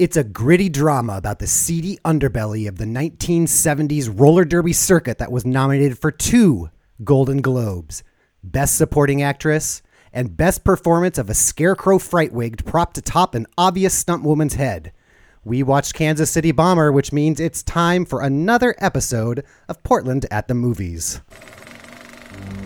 [0.00, 5.30] It's a gritty drama about the seedy underbelly of the 1970s roller derby circuit that
[5.30, 6.70] was nominated for two
[7.04, 8.02] Golden Globes
[8.42, 13.92] Best Supporting Actress and Best Performance of a Scarecrow Fright Wigged propped atop an obvious
[13.92, 14.92] stunt woman's head.
[15.44, 20.48] We watched Kansas City Bomber, which means it's time for another episode of Portland at
[20.48, 21.20] the Movies.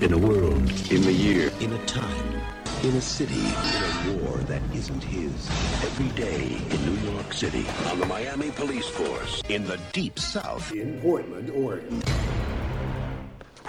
[0.01, 2.41] In a world, in the year, in a time,
[2.85, 5.49] in a city, in a war that isn't his.
[5.85, 10.73] Every day in New York City, on the Miami Police Force, in the Deep South,
[10.73, 12.03] in Portland, Oregon.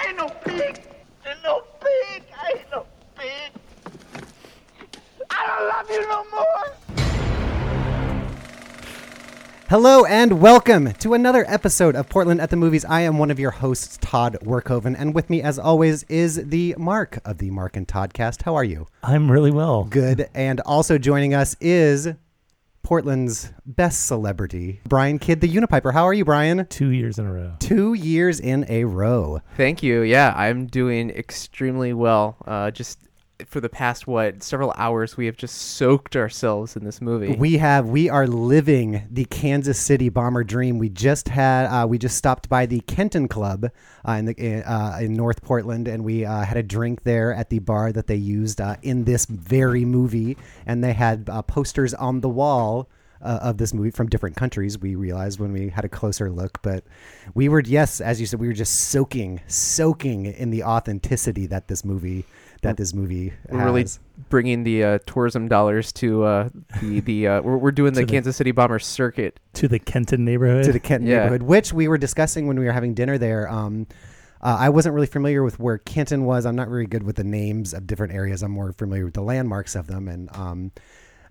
[0.06, 0.82] Ain't no pig.
[1.26, 2.24] Ain't no pig.
[2.48, 2.86] Ain't no
[3.16, 3.52] pig.
[5.30, 7.25] I don't love you no more.
[9.68, 12.86] Hello and welcome to another episode of Portland at the Movies.
[12.86, 16.76] I am one of your hosts, Todd Workhoven, and with me, as always, is the
[16.78, 18.44] Mark of the Mark and Toddcast.
[18.44, 18.86] How are you?
[19.02, 19.86] I'm really well.
[19.86, 20.30] Good.
[20.36, 22.10] And also joining us is
[22.84, 25.94] Portland's best celebrity, Brian Kidd, the Unipiper.
[25.94, 26.68] How are you, Brian?
[26.68, 27.56] Two years in a row.
[27.58, 29.42] Two years in a row.
[29.58, 30.02] Thank you.
[30.02, 32.38] Yeah, I'm doing extremely well.
[32.46, 33.00] Uh, just
[33.48, 37.36] for the past what several hours, we have just soaked ourselves in this movie.
[37.36, 40.78] We have we are living the Kansas City Bomber dream.
[40.78, 43.70] We just had uh, we just stopped by the Kenton Club
[44.08, 47.50] uh, in the uh, in North Portland, and we uh, had a drink there at
[47.50, 51.94] the bar that they used uh, in this very movie, and they had uh, posters
[51.94, 52.90] on the wall.
[53.22, 56.62] Uh, of this movie from different countries, we realized when we had a closer look.
[56.62, 56.84] But
[57.34, 61.68] we were, yes, as you said, we were just soaking, soaking in the authenticity that
[61.68, 62.26] this movie,
[62.66, 63.86] that this movie We're really
[64.30, 66.50] bringing the uh, tourism dollars to uh,
[66.82, 67.28] the the.
[67.28, 69.40] Uh, we're, we're doing the the- Kansas City Bomber circuit.
[69.54, 70.66] To the Kenton neighborhood.
[70.66, 71.20] to the Kenton Yeah.
[71.24, 73.50] neighborhood, which we were discussing when we were having dinner there.
[73.50, 73.88] Um,
[74.42, 76.46] uh, I wasn't really familiar with where Kenton was.
[76.46, 78.44] I'm not very good with the names of different areas.
[78.44, 80.08] I'm more familiar with the landmarks of them.
[80.08, 80.72] And um,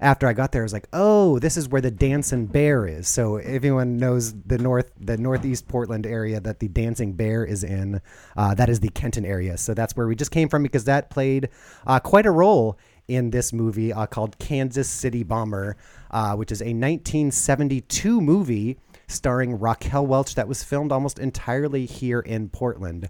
[0.04, 3.08] after I got there, I was like, "Oh, this is where the Dancing Bear is."
[3.08, 7.64] So if anyone knows the north, the northeast Portland area that the Dancing Bear is
[7.64, 8.02] in,
[8.36, 9.56] uh, that is the Kenton area.
[9.56, 11.48] So that's where we just came from because that played
[11.86, 12.78] uh, quite a role
[13.08, 15.76] in this movie uh, called Kansas City Bomber,
[16.10, 22.20] uh, which is a 1972 movie starring Raquel Welch that was filmed almost entirely here
[22.20, 23.08] in Portland.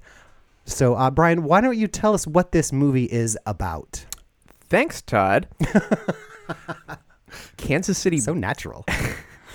[0.64, 4.06] So, uh, Brian, why don't you tell us what this movie is about?
[4.68, 5.48] Thanks, Todd.
[7.56, 8.18] Kansas City.
[8.18, 8.84] So natural.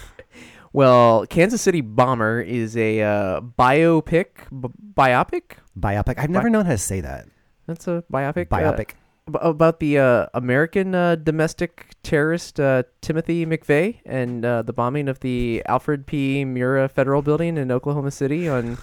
[0.73, 4.27] well, Kansas City Bomber is a uh, biopic.
[4.51, 5.57] B- biopic.
[5.79, 6.15] Biopic.
[6.17, 7.27] I've never known how to say that.
[7.67, 8.47] That's a biopic.
[8.51, 8.91] uh, Biopic.
[9.27, 15.07] ab- about the uh, American uh, domestic terrorist uh, Timothy McVeigh and uh, the bombing
[15.07, 16.43] of the Alfred P.
[16.45, 18.77] Murrah Federal Building in Oklahoma City on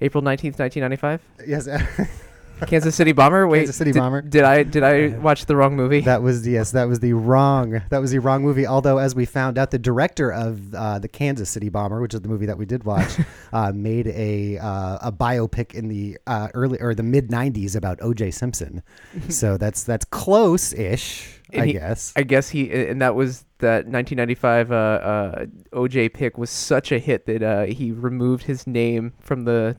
[0.00, 1.20] April nineteenth, nineteen ninety-five.
[1.46, 1.68] yes,
[2.66, 3.46] Kansas City Bomber.
[3.46, 4.22] Wait, Kansas City did, Bomber.
[4.22, 6.00] Did I did I watch the wrong movie?
[6.00, 8.66] that was yes, that was the wrong that was the wrong movie.
[8.66, 12.20] Although, as we found out, the director of uh, the Kansas City Bomber, which is
[12.20, 13.18] the movie that we did watch,
[13.52, 17.98] uh, made a uh, a biopic in the uh, early or the mid '90s about
[18.02, 18.30] O.J.
[18.30, 18.82] Simpson.
[19.28, 22.12] so that's that's close-ish, And I he- guess.
[22.16, 26.98] I guess he and that was that 1995 uh, uh, OJ pick was such a
[26.98, 29.76] hit that uh, he removed his name from the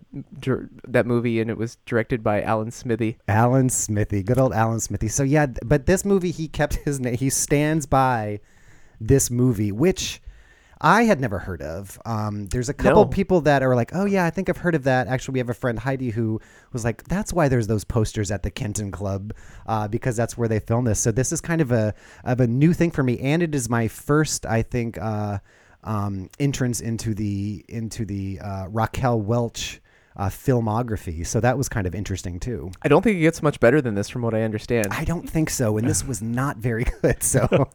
[0.87, 3.17] that movie and it was directed by Alan Smithee.
[3.27, 5.07] Alan Smithee, good old Alan Smithee.
[5.07, 7.15] So yeah, but this movie he kept his name.
[7.15, 8.39] He stands by
[8.99, 10.21] this movie, which
[10.83, 11.99] I had never heard of.
[12.05, 13.07] Um, there's a couple No.
[13.07, 15.07] people that are like, oh yeah, I think I've heard of that.
[15.07, 16.41] Actually, we have a friend Heidi who
[16.73, 19.33] was like, that's why there's those posters at the Kenton Club
[19.67, 20.99] uh, because that's where they filmed this.
[20.99, 21.93] So this is kind of a
[22.23, 25.37] of a new thing for me, and it is my first, I think, uh,
[25.83, 29.80] um, entrance into the into the uh, Raquel Welch.
[30.13, 32.69] Uh, filmography, so that was kind of interesting too.
[32.81, 34.87] I don't think it gets much better than this, from what I understand.
[34.91, 37.23] I don't think so, and this was not very good.
[37.23, 37.47] So,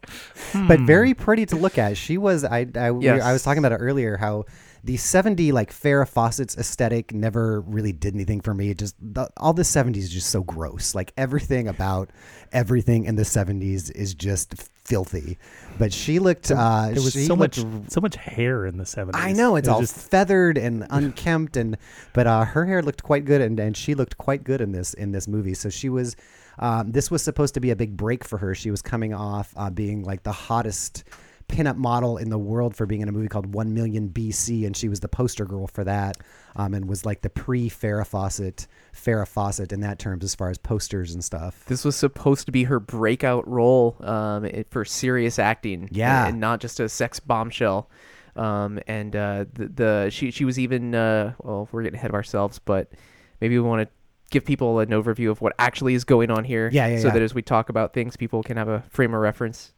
[0.69, 1.97] but very pretty to look at.
[1.97, 2.44] She was.
[2.44, 2.66] I.
[2.74, 4.19] I, we- I was talking about it earlier.
[4.19, 4.44] How
[4.86, 8.70] the '70 like Farrah Fawcett's aesthetic never really did anything for me.
[8.70, 10.94] It just the, all the '70s is just so gross.
[10.94, 12.10] Like everything about
[12.52, 14.54] everything in the '70s is just
[14.86, 15.38] filthy.
[15.76, 16.52] But she looked.
[16.52, 19.10] Uh, there was so looked much, so much hair in the 70s.
[19.15, 21.77] I know it's It all just feathered and unkempt, and
[22.12, 24.94] but uh, her hair looked quite good, and, and she looked quite good in this
[24.94, 25.54] in this movie.
[25.54, 26.15] So she was,
[26.60, 28.54] um, this was supposed to be a big break for her.
[28.54, 31.03] She was coming off uh, being like the hottest
[31.48, 34.77] pinup model in the world for being in a movie called One Million BC, and
[34.77, 36.16] she was the poster girl for that,
[36.57, 40.51] um, and was like the pre Farrah Fawcett Farrah Fawcett in that terms as far
[40.51, 41.65] as posters and stuff.
[41.66, 46.27] this was supposed to be her breakout role um, for serious acting, Yeah.
[46.27, 47.89] and not just a sex bombshell.
[48.34, 52.15] Um, and uh, the, the she she was even uh, well, we're getting ahead of
[52.15, 52.92] ourselves, but
[53.41, 53.95] maybe we want to
[54.31, 56.69] give people an overview of what actually is going on here.
[56.72, 57.13] Yeah, yeah, So yeah.
[57.15, 59.72] that as we talk about things, people can have a frame of reference.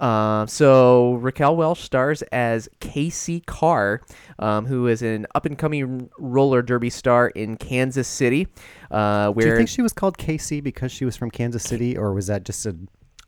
[0.00, 4.00] Um, so Raquel Welch stars as Casey Carr,
[4.38, 8.48] um, who is an up and coming roller derby star in Kansas City.
[8.90, 12.14] Uh, Do you think she was called Casey because she was from Kansas City, or
[12.14, 12.74] was that just a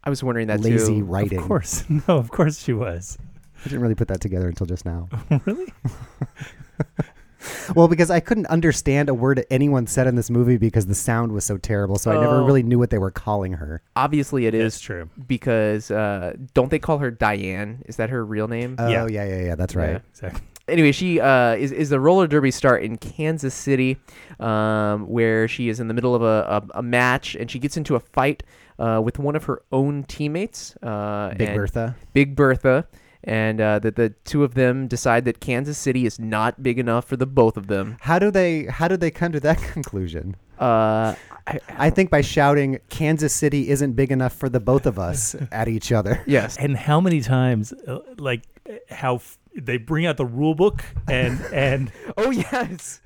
[0.05, 1.05] I was wondering that lazy too.
[1.05, 1.39] writing?
[1.39, 1.85] Of course.
[2.09, 3.19] No, of course she was.
[3.61, 5.09] I didn't really put that together until just now.
[5.45, 5.73] really?
[7.75, 11.33] well, because I couldn't understand a word anyone said in this movie because the sound
[11.33, 12.45] was so terrible, so I never Oh.
[12.45, 13.83] really knew what they were calling her.
[13.97, 15.09] Obviously, it It's true.
[15.27, 17.83] because uh, don't they call her Diane?
[17.87, 18.77] Is that her real name?
[18.79, 19.07] Oh Yeah.
[19.09, 19.55] yeah, yeah, yeah.
[19.55, 19.91] That's right.
[19.93, 19.99] Yeah.
[20.11, 20.41] Exactly.
[20.69, 23.99] anyway, she uh, is is a roller derby star in Kansas City,
[24.41, 27.77] um, where she is in the middle of a, a, a match and she gets
[27.77, 28.43] into a fight
[28.79, 31.97] uh, with one of her own teammates, uh, Big and- Bertha.
[32.13, 32.87] Big Bertha,
[33.25, 37.05] and uh, that the two of them decide that Kansas City is not big enough
[37.07, 37.97] for the both of them.
[38.01, 38.65] How do they?
[38.65, 40.37] How do they come to that conclusion?
[40.59, 41.15] Uh,
[41.47, 45.35] I, I think by shouting "Kansas City isn't big enough for the both of us"
[45.53, 46.23] at each other.
[46.27, 50.55] yes, And how many times, uh, like, uh, how f- they bring out the rule
[50.55, 53.01] book and and oh yes,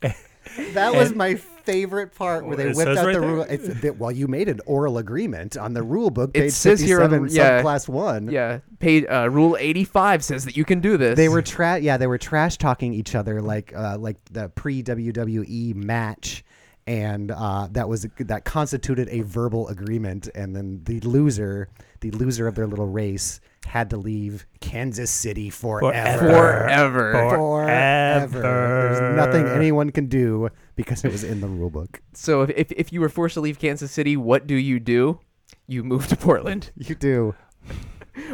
[0.00, 3.42] That was And- my favorite part where they It whipped out right the rule.
[3.42, 7.02] It's, that, well, you made an oral agreement on the rule book, It says here
[7.02, 7.62] on yeah.
[7.62, 8.30] subclass one.
[8.30, 8.58] yeah.
[8.78, 11.16] Page uh, rule eighty five says that you can do this.
[11.16, 14.82] They were tra- yeah, they were trash talking each other like uh, like the pre
[14.82, 16.44] WWE match,
[16.86, 21.68] and uh, that was that constituted a verbal agreement, and then the loser,
[22.00, 26.18] the loser of their little race, had to leave Kansas City forever.
[26.18, 27.12] forever.
[27.36, 28.40] Forever.
[28.40, 32.02] There's nothing anyone can do because it was in the rule book.
[32.14, 35.20] So if, if if you were forced to leave Kansas City, what do you do?
[35.66, 36.70] You move to Portland.
[36.76, 37.34] You do.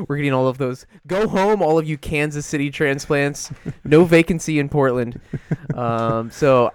[0.09, 0.87] We're getting all of those.
[1.07, 3.53] Go home, all of you Kansas City transplants.
[3.85, 5.21] No vacancy in Portland.
[5.75, 6.73] Um, so,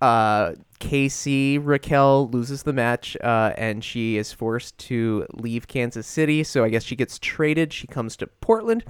[0.00, 6.44] uh, KC Raquel loses the match, uh, and she is forced to leave Kansas City.
[6.44, 7.72] So I guess she gets traded.
[7.72, 8.84] She comes to Portland,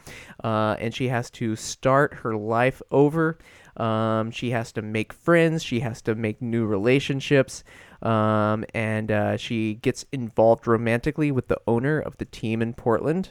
[0.45, 3.39] uh, and she has to start her life over.
[3.77, 5.63] Um, she has to make friends.
[5.63, 7.65] She has to make new relationships.
[8.03, 13.31] Um, and uh, she gets involved romantically with the owner of the team in Portland.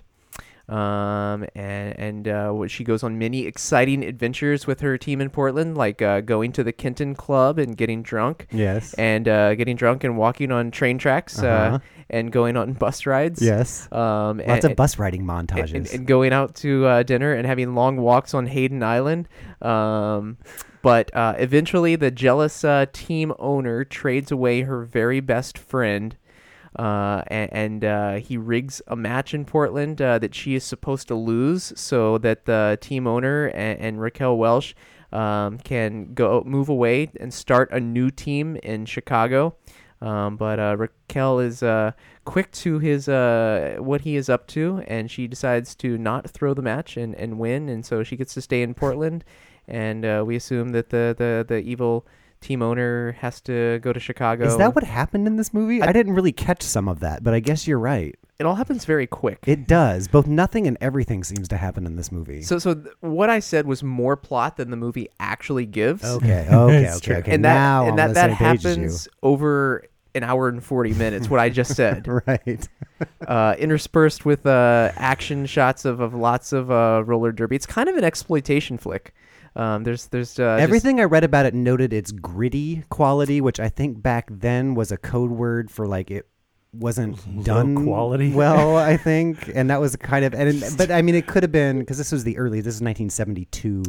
[0.69, 5.78] Um, and and uh, she goes on many exciting adventures with her team in Portland,
[5.78, 8.94] like uh, going to the Kenton Club and getting drunk, Yes.
[8.96, 11.75] and uh, getting drunk and walking on train tracks, Uh-huh.
[11.75, 11.80] uh,
[12.10, 13.42] and going on bus rides.
[13.42, 13.88] yes.
[13.94, 15.74] Um, Lots and, of bus riding montages.
[15.74, 19.30] and, and going out to uh, dinner and having long walks on Hayden Island.
[19.62, 20.38] Um,
[20.81, 26.16] but uh, eventually, the jealous uh, team owner trades away her very best friend.
[26.77, 31.07] Uh, and and uh, he rigs a match in Portland uh, that she is supposed
[31.07, 34.75] to lose, so that the team owner and, and Raquel Welch
[35.12, 39.56] um, can go move away and start a new team in Chicago.
[40.01, 41.94] Um, but uh, Raquel is uh,
[42.25, 46.53] quick to his uh, what he is up to, and she decides to not throw
[46.53, 49.24] the match and, and win, and so she gets to stay in Portland.
[49.68, 52.06] And we assume that the, the, the evil
[52.42, 54.45] team owner has to go to Chicago.
[54.45, 55.81] Is that what happened in this movie?
[55.81, 58.16] I, didn't really catch some of that, but I guess you're right.
[58.39, 59.39] it all happens very quick.
[59.48, 60.07] It does.
[60.07, 62.42] Both nothing and everything seems to happen in this movie.
[62.44, 66.04] so so th- what I said was more plot than the movie actually gives.
[66.04, 67.31] okay, okay, okay, okay.
[67.34, 68.84] and that now and that that same page as you.
[68.84, 69.84] happens over
[70.16, 72.68] an hour and 40 minutes what i just said Right.
[73.28, 77.88] uh, interspersed with uh, action shots of, of lots of uh, roller derby it's kind
[77.88, 79.13] of an exploitation flick
[79.58, 83.60] um, there's there's uh, just- Everything I read about it noted its gritty quality, which
[83.60, 86.28] I think back then was a code word for like it
[86.74, 88.32] wasn't Low done quality?
[88.34, 88.78] well.
[88.78, 91.80] I think, and that was kind of, and but I mean, it could have been
[91.80, 92.62] because this was the early.
[92.62, 93.84] This is 1972,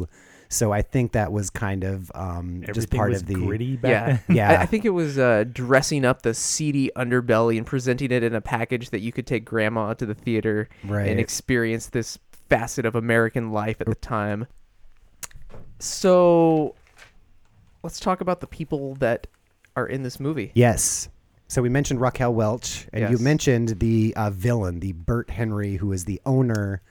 [0.49, 3.35] so I think that was kind of um, just part was of the.
[3.35, 4.19] gritty back yeah then.
[4.35, 4.51] Yeah.
[4.51, 8.33] I, I think it was uh, dressing up the seedy underbelly and presenting it in
[8.33, 11.07] a package that you could take grandma to the theater Right.
[11.07, 12.17] and experience this
[12.49, 14.47] facet of american life at the time
[15.79, 16.75] so
[17.83, 19.27] let's talk about the people that
[19.75, 21.09] are in this movie Yes.
[21.47, 25.91] So we mentioned Raquel Welch, and you mentioned the uh, villain, the Burt Henry, who
[25.93, 26.83] is the owner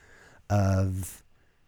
[0.50, 1.22] of.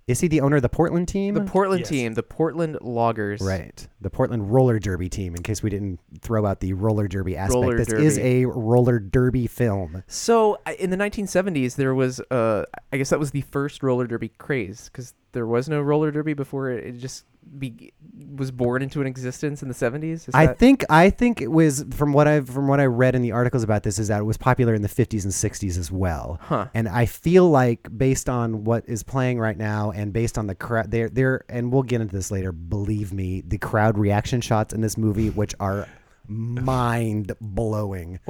[0.08, 1.34] Is he the owner of the Portland team?
[1.34, 1.88] the portland Yes.
[1.88, 3.86] team the portland loggers Right.
[4.00, 7.54] The Portland roller derby team, in case we didn't throw out the roller derby aspect.
[7.54, 8.42] Roller this is derby.
[8.42, 10.02] a roller derby film.
[10.08, 14.08] So I- in the 1970s, there was, uh, I guess that was the first roller
[14.08, 17.24] derby craze because there was no roller derby before it, it just
[17.58, 17.92] be,
[18.36, 20.28] was born into an existence in the 70s.
[20.28, 23.14] Is I that- think I think it was from what I've from what I read
[23.14, 25.78] in the articles about this is that it was popular in the 50s and 60s
[25.78, 26.38] as well.
[26.42, 26.66] Huh.
[26.74, 30.54] And I feel like based on what is playing right now and based on the
[30.54, 34.74] crowd there there and we'll get into this later, believe me, the crowd reaction shots
[34.74, 35.88] in this movie which are
[36.30, 38.20] mind blowing.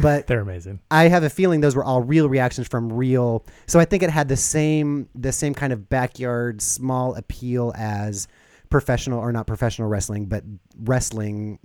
[0.00, 0.80] but They're amazing.
[0.90, 3.44] I have a feeling those were all real reactions from real.
[3.66, 8.28] So I think it had the same the same kind of backyard small appeal as
[8.70, 10.44] professional or not professional wrestling, but
[10.78, 11.58] wrestling.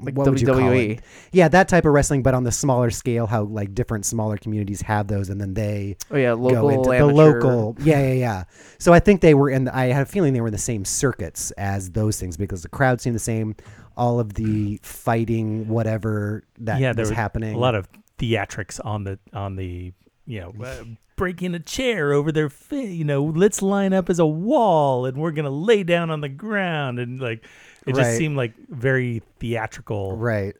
[0.00, 1.00] Like what would you call WWE.
[1.30, 3.26] Yeah, that type of wrestling, but on the smaller scale.
[3.26, 6.90] How like different smaller communities have those, and then they Oh yeah, go local into
[6.90, 7.76] the local.
[7.78, 8.44] Yeah, yeah, yeah.
[8.78, 9.64] So I think they were in.
[9.64, 12.62] The, I had a feeling they were in the same circuits as those things because
[12.62, 13.54] the crowd seemed the same.
[13.96, 17.54] All of the fighting, whatever that yeah, there was was happening.
[17.54, 19.92] A lot of theatrics on the on the
[20.26, 20.84] you know uh,
[21.16, 25.16] breaking a chair over their fa- you know let's line up as a wall and
[25.18, 27.44] we're gonna lay down on the ground and like
[27.86, 28.02] it Right.
[28.04, 30.16] just seemed like very theatrical.
[30.16, 30.54] Right.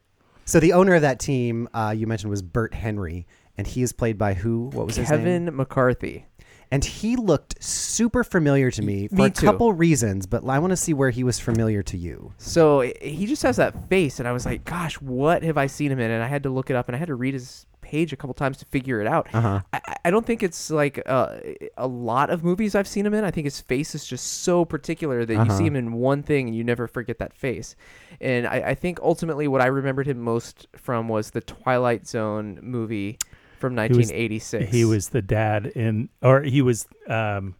[0.45, 3.25] So the owner of that team uh, you mentioned was Burt Henry,
[3.57, 4.69] and he is played by who?
[4.73, 5.19] What was his name?
[5.19, 6.25] Kevin McCarthy.
[6.71, 9.45] And he looked super familiar to me for Me a too.
[9.45, 12.33] couple reasons, but I want to see where he was familiar to you.
[12.37, 15.91] So he just has that face, and I was like, "Gosh, what have I seen
[15.91, 17.65] him in?" And I had to look it up, and I had to read his
[17.81, 19.27] page a couple times to figure it out.
[19.31, 19.61] Uh-huh.
[19.71, 21.35] I, I- don't think it's like uh,
[21.77, 23.23] a lot of movies I've seen him in.
[23.23, 25.55] I think his face is just so particular that you Uh-huh.
[25.57, 27.75] see him in one thing and you never forget that face.
[28.19, 32.57] And I, I think ultimately what I remembered him most from was the Twilight Zone
[32.61, 33.19] movie
[33.65, 34.71] from was- 1986.
[34.71, 36.87] He was the dad in, or he was.
[37.07, 37.55] Um,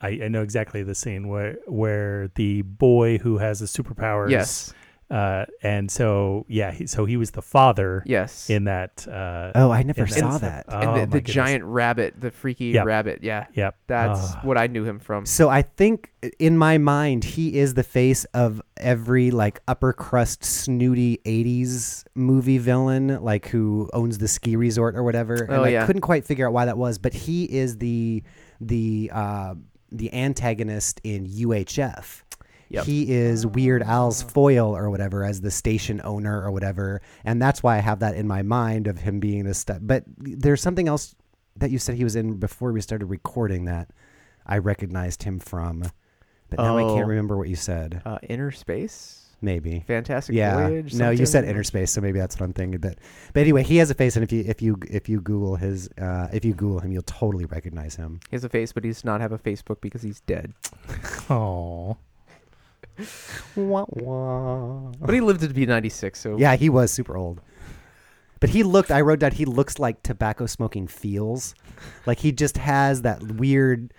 [0.00, 4.30] I, I know exactly the scene where where the boy who has the superpowers.
[4.30, 4.74] yes,
[5.08, 8.50] Uh, and so yeah, he, so he was the father yes.
[8.50, 9.06] in that.
[9.06, 10.64] Uh, Oh, I never saw that.
[10.68, 12.86] Oh, and my the, the giant rabbit, the freaky Yep.
[12.86, 13.18] rabbit.
[13.22, 13.76] Yeah, Yep.
[13.86, 14.40] that's Ah.
[14.42, 15.24] what I knew him from.
[15.24, 16.10] So I think
[16.40, 22.58] in my mind he is the face of every like upper crust snooty 80s movie
[22.58, 25.86] villain like who owns the ski resort or whatever and Oh, I yeah.
[25.86, 28.24] couldn't quite figure out why that was but he is the
[28.60, 29.54] the uh
[29.92, 32.22] the antagonist in UHF.
[32.68, 32.84] Yep.
[32.84, 37.62] He is Weird Al's foil or whatever as the station owner or whatever and that's
[37.62, 40.88] why I have that in my mind of him being a stu- but there's something
[40.88, 41.14] else
[41.56, 43.90] that you said he was in before we started recording that
[44.46, 45.84] I recognized him from.
[46.50, 46.94] But now I Oh.
[46.94, 48.02] can't remember what you said.
[48.04, 49.84] Uh, Innerspace, Maybe.
[49.86, 50.68] Fantastic Yeah.
[50.68, 50.94] Voyage.
[50.94, 51.50] No, you said something?
[51.50, 52.80] inner space, so maybe that's what I'm thinking.
[52.80, 52.98] But
[53.34, 55.88] but anyway, he has a face, and if you if you if you Google his
[56.00, 58.20] uh, if you Google him, you'll totally recognize him.
[58.30, 60.54] He has a face, but he does not have a Facebook because he's dead.
[61.30, 61.96] Oh.
[63.56, 64.92] Wah, wah.
[65.00, 67.40] But he lived to be 96, so Yeah, he was super old.
[68.40, 68.90] But he looked.
[68.90, 69.32] I wrote down.
[69.32, 71.54] He looks like tobacco smoking feels.
[72.04, 73.94] Like he just has that weird,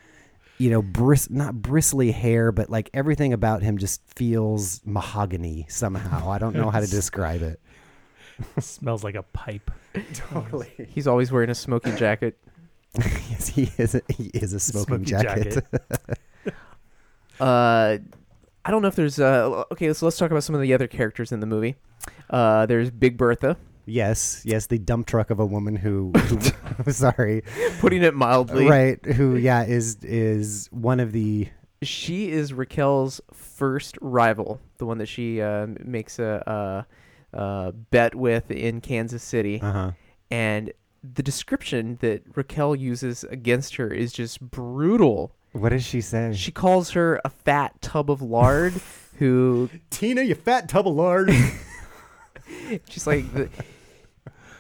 [0.59, 6.29] you know, bris not bristly hair, but like everything about him just feels mahogany somehow.
[6.29, 7.59] I don't know how to describe it.
[8.59, 9.71] Smells like a pipe.
[10.13, 10.69] Totally.
[10.93, 12.37] he's always wearing a smoking jacket.
[12.95, 13.95] yes, he is.
[13.95, 15.65] A, he is a smoking, Smoking jacket.
[17.39, 17.99] Uh,
[18.67, 19.91] I don't know if there's uh okay.
[19.93, 21.75] So let's talk about some of the other characters in the movie.
[22.29, 23.55] Uh, there's Big Bertha,
[23.85, 26.11] yes, yes, the dump truck of a woman who.
[26.11, 27.43] who sorry,
[27.79, 28.67] putting it mildly.
[28.67, 29.03] right?
[29.05, 29.37] Who?
[29.37, 31.47] Yeah, is is one of the.
[31.83, 36.85] She is Raquel's first rival, the one that she uh, makes a,
[37.33, 39.91] a, a bet with in Kansas City, Uh huh.
[40.31, 45.31] and the description that Raquel uses against her is just brutal.
[45.57, 46.33] What does she say?
[46.33, 48.73] She calls her a fat tub of lard
[49.17, 51.31] who Tina, you fat tub of lard.
[52.89, 53.49] she's like the,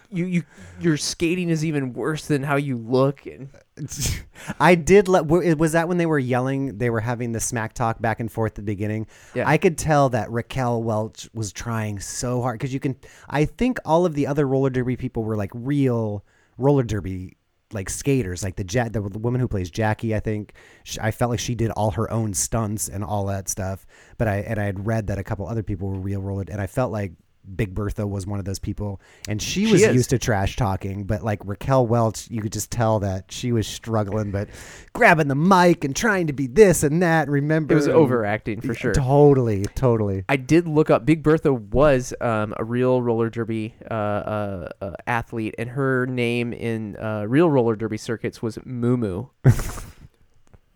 [0.09, 0.43] you you
[0.79, 3.49] your skating is even worse than how you look and
[4.59, 5.25] I did let.
[5.25, 6.77] Was that when they were yelling?
[6.77, 9.07] They were having the smack talk back and forth at the beginning.
[9.33, 9.47] Yeah.
[9.47, 12.95] I could tell that Raquel Welch was trying so hard because you can.
[13.29, 16.23] I think all of the other roller derby people were like real
[16.57, 17.36] roller derby
[17.73, 20.15] like skaters, like the ja- the, woman who plays Jackie.
[20.15, 23.49] I think sh I felt like she did all her own stunts and all that
[23.49, 23.85] stuff.
[24.17, 26.61] But I and I had read that a couple other people were real roller, and
[26.61, 27.13] I felt like.
[27.55, 29.95] Big Bertha was one of those people, and she She was is.
[29.95, 31.05] used to trash talking.
[31.05, 34.49] But like Raquel Welch, you could just tell that she was struggling, but
[34.93, 37.29] grabbing the mic and trying to be this and that.
[37.29, 38.93] Remember, it was overacting for sure.
[38.93, 40.25] Totally, totally.
[40.29, 41.05] I did look up.
[41.05, 46.53] Big Bertha was um, a real roller derby uh, uh, uh, athlete, and her name
[46.53, 49.27] in uh, real roller derby circuits was Moo Moo.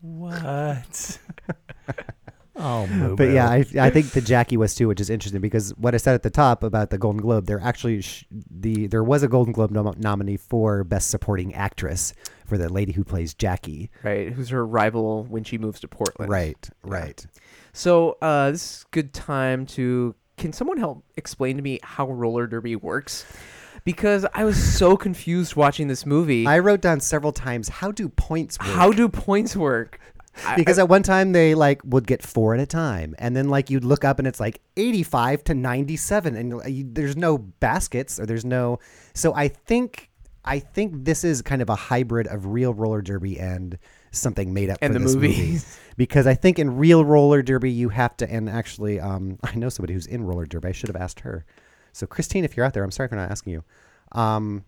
[0.01, 1.19] What?
[2.61, 5.71] oh, Moo But yeah, I, I think the Jackie was too, which is interesting because
[5.77, 9.03] what I said at the top about the Golden Globe, there actually sh- the there
[9.03, 12.13] was a Golden Globe nom- nominee for Best Supporting Actress
[12.45, 13.89] for the lady who plays Jackie.
[14.03, 16.29] Right, who's her rival when she moves to Portland.
[16.31, 17.25] Right, right.
[17.73, 20.15] So uh, this is a good time to.
[20.37, 23.25] Can someone help explain to me how roller derby works?
[23.83, 26.45] Because I was so confused watching this movie.
[26.47, 28.67] I wrote down several times how do points work?
[28.67, 29.99] how do points work?
[30.55, 33.69] Because at one time they like would get four at a time, and then like
[33.69, 38.25] you'd look up and it's like eighty-five to ninety-seven, and you're- there's no baskets or
[38.25, 38.79] there's no.
[39.13, 40.09] So I think
[40.45, 43.77] I think this is kind of a hybrid of real roller derby and
[44.11, 45.27] something made up And for the this movie.
[45.27, 45.79] movies.
[45.97, 49.69] because I think in real roller derby you have to, and actually, um, I know
[49.69, 50.69] somebody who's in roller derby.
[50.69, 51.45] I should have asked her.
[51.93, 53.63] So Christine, if you're out there, I'm sorry for not asking you.
[54.13, 54.65] Um,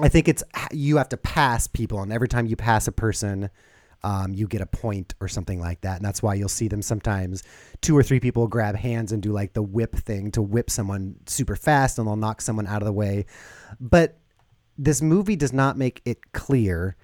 [0.00, 3.50] I think it's you have to pass people, and every time you pass a person,
[4.02, 6.82] um, you get a point or something like that, and that's why you'll see them
[6.82, 7.42] sometimes.
[7.80, 11.16] Two or three people grab hands and do like the whip thing to whip someone
[11.26, 13.26] super fast, and they'll knock someone out of the way.
[13.78, 14.18] But
[14.78, 16.96] this movie does not make it clear,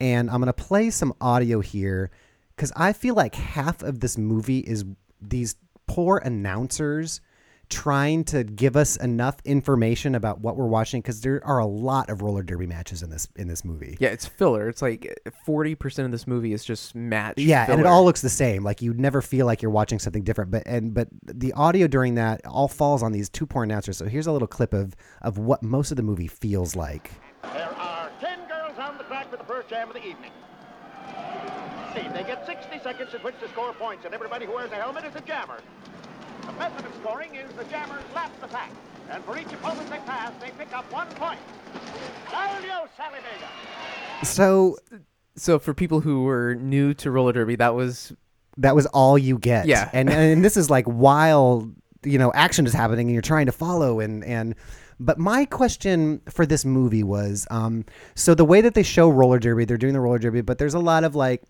[0.00, 2.10] and I'm gonna play some audio here
[2.54, 4.84] because I feel like half of this movie is
[5.20, 5.56] these
[5.86, 7.20] poor announcers
[7.72, 12.10] trying to give us enough information about what we're watching because there are a lot
[12.10, 13.96] of roller derby matches in this in this movie.
[13.98, 14.68] Yeah, it's filler.
[14.68, 17.38] It's like eh, forty percent of this movie is just match.
[17.38, 18.62] Yeah, and it all looks the same.
[18.62, 20.50] Like you never feel like you're watching something different.
[20.50, 23.96] But and but the audio during that all falls on these two poor announcers.
[23.96, 27.10] So here's a little clip of of what most of the movie feels like.
[27.42, 30.30] There are 10 girls on the track for the first jam of the evening.
[31.94, 34.76] See, they get 60 seconds in which to score points, and everybody who wears a
[34.76, 35.58] helmet is a jammer.
[36.46, 38.70] The method of scoring is the jammers lap the pack,
[39.10, 41.40] and for each opponent they pass, they pick up one point.
[42.26, 44.24] Julio Salavega.
[44.24, 44.76] So
[45.36, 48.12] So for people who were new to roller derby, that was
[48.58, 49.66] that was all you get.
[49.66, 49.88] Yeah.
[49.92, 51.70] And and this is like while
[52.04, 54.54] you know action is happening and you're trying to follow and and
[55.00, 57.84] but my question for this movie was um
[58.14, 60.74] so the way that they show roller derby, they're doing the roller derby, but there's
[60.74, 61.42] a lot of like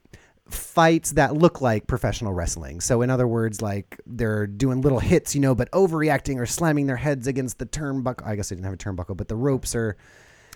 [0.49, 2.80] fights that look like professional wrestling.
[2.80, 6.87] So in other words, like they're doing little hits, you know, but overreacting or slamming
[6.87, 8.26] their heads against the turnbuckle.
[8.26, 9.96] I guess they didn't have a turnbuckle, but the ropes are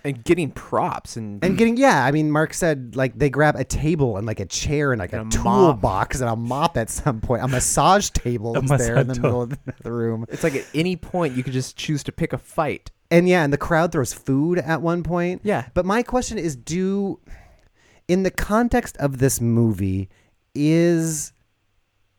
[0.05, 2.05] and getting props and and getting yeah.
[2.05, 5.12] I mean, Mark said like they grab a table and like a chair and like
[5.12, 7.43] a, And a toolbox and a mop at some point.
[7.43, 10.26] A massage table A is there in the middle of the room.
[10.28, 12.90] it's like at any point you could just choose to pick a fight.
[13.11, 15.43] And yeah, and the crowd throws food at one point.
[15.45, 15.69] Yeah.
[15.75, 17.21] But my question is do
[18.09, 20.09] in the context of this movie
[20.55, 21.33] is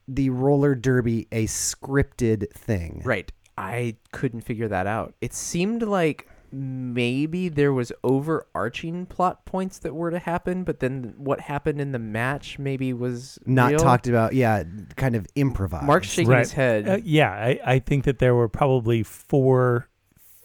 [0.07, 3.01] the roller derby a scripted thing?
[3.03, 3.31] Right.
[3.57, 5.15] I couldn't figure that out.
[5.19, 11.13] It seemed like maybe there was overarching plot points that were to happen, but then
[11.17, 13.79] what happened in the match maybe was Not real.
[13.79, 14.63] talked about, yeah,
[14.95, 15.85] kind of improvised.
[15.85, 16.87] Mark's shaking his head.
[16.87, 19.89] Uh, yeah, I, I think that there were probably four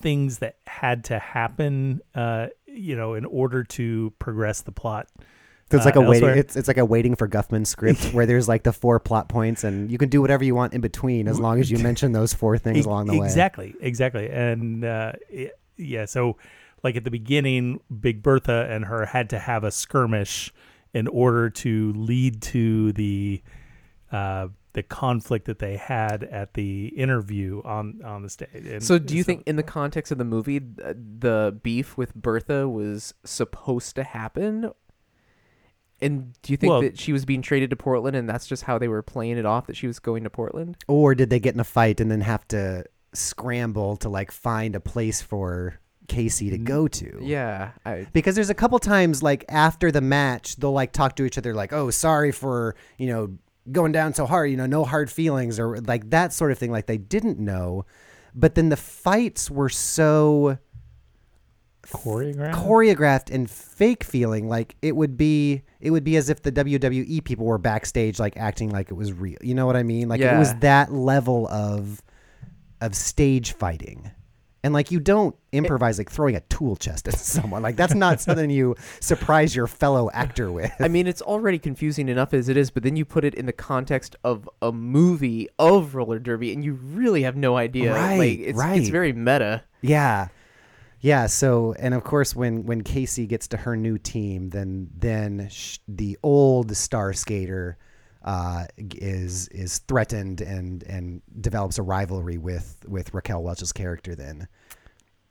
[0.01, 5.09] things that had to happen, uh, you know, in order to progress the plot.
[5.73, 6.29] So it's uh, like a waiting.
[6.29, 9.65] It's it's like a waiting for Guffman script where there's like the four plot points,
[9.65, 12.35] and you can do whatever you want in between as long as you mention those
[12.35, 13.27] four things along the way.
[13.27, 14.29] Exactly, exactly.
[14.29, 15.13] And uh,
[15.79, 16.37] yeah, so
[16.83, 20.53] like at the beginning, Big Bertha and her had to have a skirmish
[20.93, 23.43] in order to lead to the
[24.11, 28.49] uh, the conflict that they had at the interview on on the stage.
[28.53, 32.69] And so do you think in the context of the movie the beef with Bertha
[32.69, 34.71] was supposed to happen?
[36.03, 38.65] And do you think Well- that she was being traded to Portland and that's just
[38.65, 40.77] how they were playing it off that she was going to Portland?
[40.89, 42.85] Or did they get in a fight and then have to
[43.15, 47.19] scramble to like find a place for Casey to mm, go to?
[47.23, 51.25] Yeah, I Because there's a couple times like after the match, they'll like talk to
[51.25, 53.35] each other like, "Oh, sorry for you know
[53.71, 56.73] going down so hard, you know, no hard feelings," or like that sort of thing.
[56.73, 57.85] Like they didn't know,
[58.35, 60.59] but then the fights were so
[61.83, 62.55] choreographed?
[62.55, 67.25] choreographed and fake feeling like it would be it would be as if the WWE
[67.25, 69.39] people were backstage like acting like it was real.
[69.41, 70.09] You know what I mean?
[70.09, 72.03] Like it was that level of
[72.81, 74.11] of stage fighting.
[74.65, 77.63] And like you don't improvise like throwing a tool chest at someone.
[77.63, 80.73] Like that's not something you surprise your fellow actor with.
[80.79, 83.47] I mean, it's already confusing enough as it is, but then you put it in
[83.47, 87.93] the context of a movie of roller derby, and you really have no idea.
[87.93, 88.81] Right, like, it's, right.
[88.81, 89.65] It's very meta.
[89.81, 90.29] Yeah.
[91.03, 95.49] Yeah, so and of course when when Casey gets to her new team, then then
[95.51, 97.77] sh- the old star skater
[98.25, 104.47] uh, is is threatened and and develops a rivalry with with Raquel Welch's character then.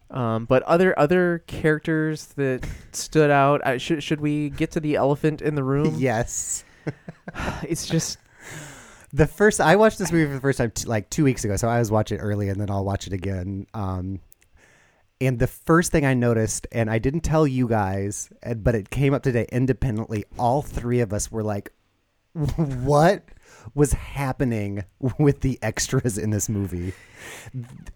[0.09, 3.65] Um, but other other characters that stood out.
[3.65, 5.95] Uh, should should we get to the elephant in the room?
[5.97, 6.65] Yes.
[7.63, 8.17] It's just
[9.13, 11.55] The first I watched this movie for the first time t- like 2 weeks ago,
[11.55, 13.67] so I was watching it early and then I'll watch it again.
[13.73, 14.19] Um
[15.21, 19.13] and the first thing I noticed, and I didn't tell you guys, but it came
[19.13, 20.25] up today independently.
[20.37, 21.71] All three of us were like,
[22.33, 23.23] "What
[23.75, 24.83] was happening
[25.17, 26.93] with the extras in this movie?"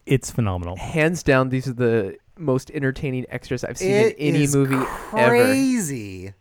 [0.06, 0.78] It's phenomenal.
[0.78, 1.50] hands down.
[1.50, 4.76] These are the most entertaining extras I've seen It in any is movie
[5.18, 5.30] ever.
[5.30, 6.34] crazy.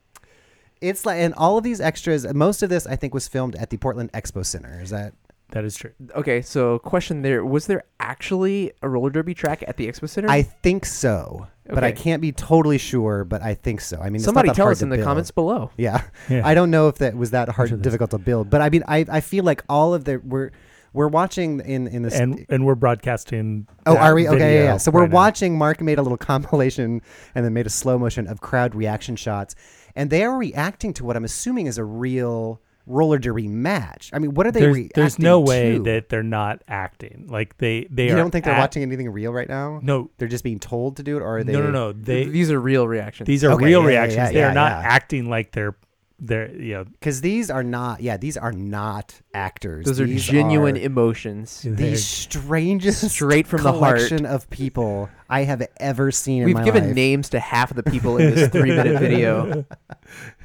[0.80, 3.70] It's like, and all of these extras, most of this I think was filmed at
[3.70, 4.80] the Portland Expo Center.
[4.82, 5.14] Is that?
[5.54, 5.92] That is true.
[6.16, 10.28] Okay, so question there: Was there actually a roller derby track at the Expo Center?
[10.28, 13.24] I think so, but I can't be totally sure.
[13.24, 13.98] But I think so.
[13.98, 15.06] I mean, it's not Somebody that tell hard us to in the build.
[15.06, 15.70] comments below.
[15.76, 16.02] Yeah.
[16.28, 16.42] Yeah.
[16.46, 18.68] I don't know if that was that hard, sure there's- difficult to build, but I
[18.68, 20.50] mean, I, I feel like all of the we're
[20.92, 22.14] we're watching in in this.
[22.18, 23.66] And and we're broadcasting.
[23.86, 24.26] oh, that are we?
[24.28, 24.76] Okay, yeah, video yeah.
[24.76, 25.14] So we're right now.
[25.14, 25.56] watching.
[25.56, 27.00] Mark made a little compilation
[27.34, 29.54] and then made a slow motion of crowd reaction shots,
[29.94, 34.10] and they are reacting to what I'm assuming is a real roller derby match.
[34.12, 34.60] I mean, what are they?
[34.60, 35.82] There's, reacting there's no way to?
[35.84, 37.26] that they're not acting.
[37.30, 39.80] Like they they you are don't think they're at- watching anything real right now.
[39.82, 41.52] No, they're just being told to do it, or are they?
[41.52, 41.92] no, no, no.
[41.92, 43.26] They These are real reactions.
[43.26, 44.16] these are Okay, real yeah, yeah, reactions.
[44.16, 44.88] yeah, they yeah, are not yeah.
[44.88, 45.76] acting like they're
[46.20, 48.00] they're you know Because these are not.
[48.00, 49.84] Yeah, these are not actors.
[49.84, 51.62] Those are genuine are- emotions.
[51.62, 54.12] they're- the strangest Straight from the heart.
[54.12, 56.94] of people I have ever seen We've my given life.
[56.94, 59.64] names to half of the people in this three minute video.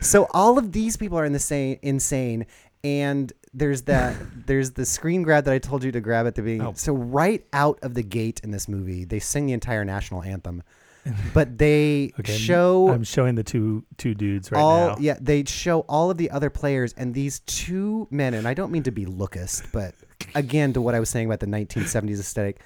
[0.00, 2.46] so all of these people are in the same insane
[2.82, 4.14] and there's that
[4.46, 6.66] there's the screen grab that I told you to grab at the beginning.
[6.66, 6.72] Oh.
[6.76, 10.62] So right out of the gate in this movie, they sing the entire national anthem.
[11.34, 14.96] But they Okay, show I'm showing the two two dudes right all now.
[14.98, 18.72] yeah they show all of the other players and these two men and i don't
[18.72, 19.94] mean to be lookist but
[20.34, 22.62] again to what i was saying about the 1970s aesthetic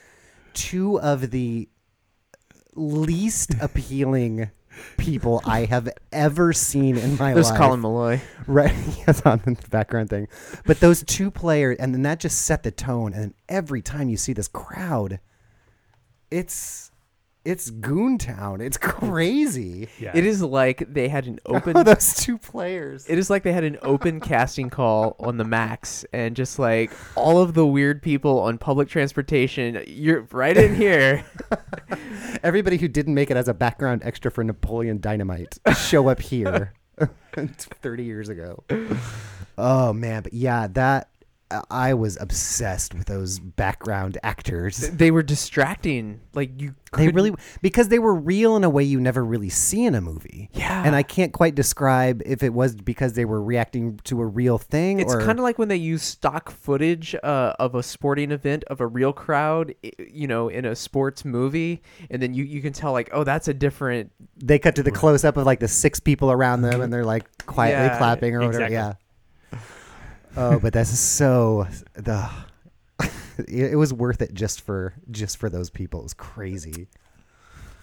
[0.55, 1.68] two of the
[2.77, 4.51] least appealing
[4.97, 8.21] people i have ever seen in my There's life Colin Malloy.
[8.47, 8.75] right
[9.07, 10.29] yes on the background thing
[10.67, 14.17] but those two players and then that just set the tone and every time you
[14.17, 15.21] see this crowd
[16.31, 16.91] it's
[17.44, 18.77] it's goontown it's
[19.12, 20.12] crazy Yeah.
[20.14, 21.85] It is like they had an oh, open.
[21.85, 26.05] those two players It is like they had an open casting call on the Max,
[26.12, 31.24] and just like all of the weird people on public transportation, you're right in here.
[32.42, 36.74] Everybody who didn't make it as a background extra for Napoleon Dynamite show up here
[37.35, 38.62] 30 years ago.
[39.57, 41.09] Oh man, but yeah, that
[41.70, 44.78] I- was obsessed with those background actors.
[44.90, 46.20] they were distracting.
[46.34, 49.48] Like you, They couldn't- really because they were real in a way you never really
[49.48, 50.50] see in a movie.
[50.52, 50.82] Yeah.
[50.84, 54.58] And I can't quite describe if it was because they were reacting to a real
[54.58, 58.30] thing It's or kind of like when they use stock footage uh, of a sporting
[58.30, 62.61] event of a real crowd, you know, in a sports movie, and then you, you
[62.62, 64.12] can tell like, oh, that's a different.
[64.37, 67.04] they cut to the close up of like the six people around them and they're
[67.04, 68.64] like quietly Yeah, clapping or whatever.
[68.64, 68.74] exactly.
[68.74, 68.92] Yeah.
[70.37, 72.29] Oh, but that's so the
[73.01, 73.12] it,
[73.73, 76.01] it was worth it just for just for those people.
[76.01, 76.88] It was crazy.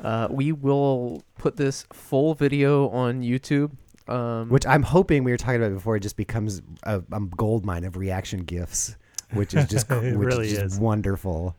[0.02, 3.72] Uh, we will put this full video on YouTube.
[4.08, 7.66] Um, Which I'm hoping we were talking about before it just becomes a, a gold
[7.66, 8.96] mine of reaction gifs,
[9.34, 10.80] which is just which really is just is.
[10.80, 11.56] wonderful.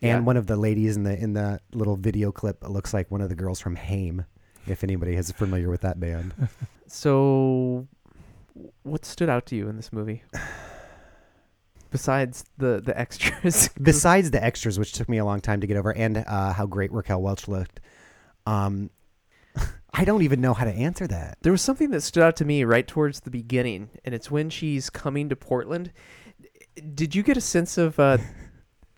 [0.00, 0.16] Yeah.
[0.16, 3.20] And one of the ladies in the in the little video clip looks like one
[3.20, 4.24] of the girls from Haim.
[4.66, 6.34] If anybody is familiar with that band.
[6.86, 7.88] So,
[8.82, 10.22] what stood out to you in this movie?
[11.90, 15.76] Besides the the extras, besides the extras, which took me a long time to get
[15.76, 17.78] over, and uh, how great Raquel Welch looked,
[18.46, 18.90] um,
[19.92, 21.38] I don't even know how to answer that.
[21.42, 24.50] there was something that stood out to me right towards the beginning, and it's when
[24.50, 25.92] she's coming to Portland.
[26.96, 28.00] Did you get a sense of?
[28.00, 28.18] Uh,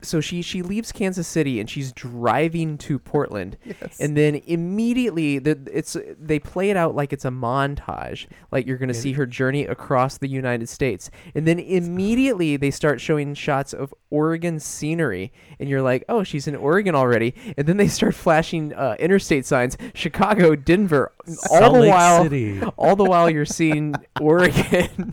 [0.02, 3.56] so she she leaves Kansas City and she's driving to Portland,
[3.98, 8.76] and then immediately the, it's they play it out like it's a montage, like you're
[8.76, 13.34] going to see her journey across the United States, and then immediately they start showing
[13.34, 17.88] shots of Oregon scenery, and you're like, oh, she's in Oregon already, and then they
[17.88, 22.62] start flashing uh, interstate signs, Chicago, Denver, all Salt the Lake while, City.
[22.76, 25.12] all the while you're seeing Oregon.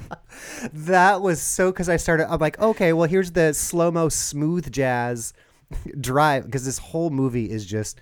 [0.74, 2.32] That was so because I started.
[2.32, 5.34] I'm like, okay, well, here's the slow mo smooth jazz
[6.00, 8.02] drive because this whole movie is just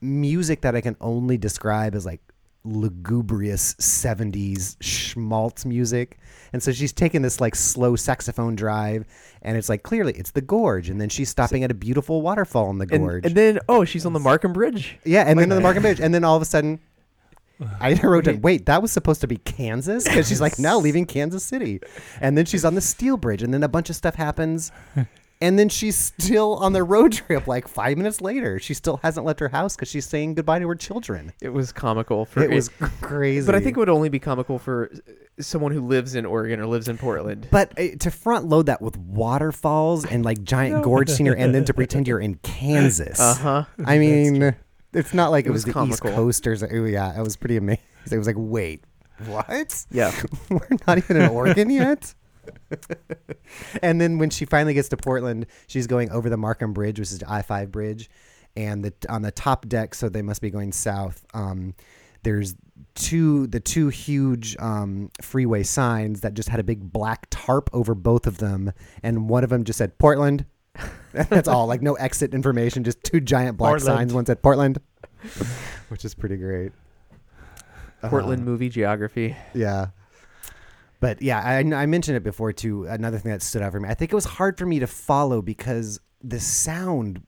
[0.00, 2.20] music that I can only describe as like
[2.64, 6.18] lugubrious 70s schmaltz music.
[6.52, 9.04] And so she's taking this like slow saxophone drive
[9.42, 12.70] and it's like clearly it's the gorge and then she's stopping at a beautiful waterfall
[12.70, 13.24] in the gorge.
[13.26, 14.98] and then oh, she's on the Marquam Bridge.
[15.04, 16.78] yeah, and then on the Marquam Bridge and then all of a sudden
[17.80, 20.04] I wrote down, wait, that was supposed to be Kansas?
[20.04, 21.80] Because she's like now leaving Kansas City.
[22.20, 24.72] And then she's on the Steel Bridge, and then a bunch of stuff happens.
[25.42, 28.60] And then she's still on the road trip like five minutes later.
[28.60, 31.32] She still hasn't left her house because she's saying goodbye to her children.
[31.42, 32.68] It was comical for It was
[33.00, 33.44] crazy.
[33.44, 36.60] But I think it would only be comical for uh, someone who lives in Oregon
[36.60, 37.48] or lives in Portland.
[37.50, 41.64] But uh, to front load that with waterfalls and like giant gorge scenery, and then
[41.64, 43.18] to pretend you're in Kansas.
[43.18, 43.64] Uh huh.
[43.84, 44.54] I mean,
[44.92, 46.12] it's not like it, It was, was the East comical.
[46.12, 46.86] Coast or something.
[46.86, 47.82] Yeah, it was pretty amazing.
[48.10, 48.84] It was like, wait,
[49.26, 49.86] what?
[49.90, 50.12] Yeah.
[50.50, 52.14] We're not even in Oregon yet.
[53.82, 57.10] and then when she finally gets to Portland, she's going over the Marquam Bridge, which
[57.10, 58.10] is the I five bridge,
[58.56, 59.94] and the on the top deck.
[59.94, 61.24] So they must be going south.
[61.34, 61.74] Um,
[62.22, 62.54] there's
[62.94, 67.94] two the two huge um, freeway signs that just had a big black tarp over
[67.94, 70.44] both of them, and one of them just said Portland.
[71.12, 71.66] That's all.
[71.66, 73.98] Like no exit information, just two giant black Portland.
[73.98, 74.14] signs.
[74.14, 74.80] One said Portland,
[75.88, 76.72] which is pretty great.
[78.02, 79.36] Portland Um, movie geography.
[79.54, 79.88] yeah.
[81.02, 82.86] But yeah, I, I mentioned it before too.
[82.86, 84.86] Another thing that stood out for me, I think it was hard for me to
[84.86, 87.26] follow because the sound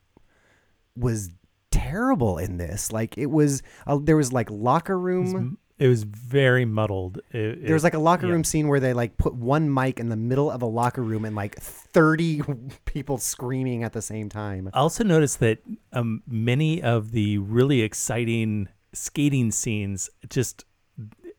[0.96, 1.30] was
[1.72, 2.92] terrible in this.
[2.92, 5.58] Like it was, uh, there was like locker It room.
[5.76, 7.18] it was very muddled.
[7.32, 8.34] It, There was like a locker yeah.
[8.34, 11.24] room scene where they like put one mic in the middle of a locker room
[11.24, 12.42] and like thirty
[12.84, 14.70] people screaming at the same time.
[14.72, 15.58] I also noticed that
[15.92, 20.64] um, many of the really exciting skating scenes just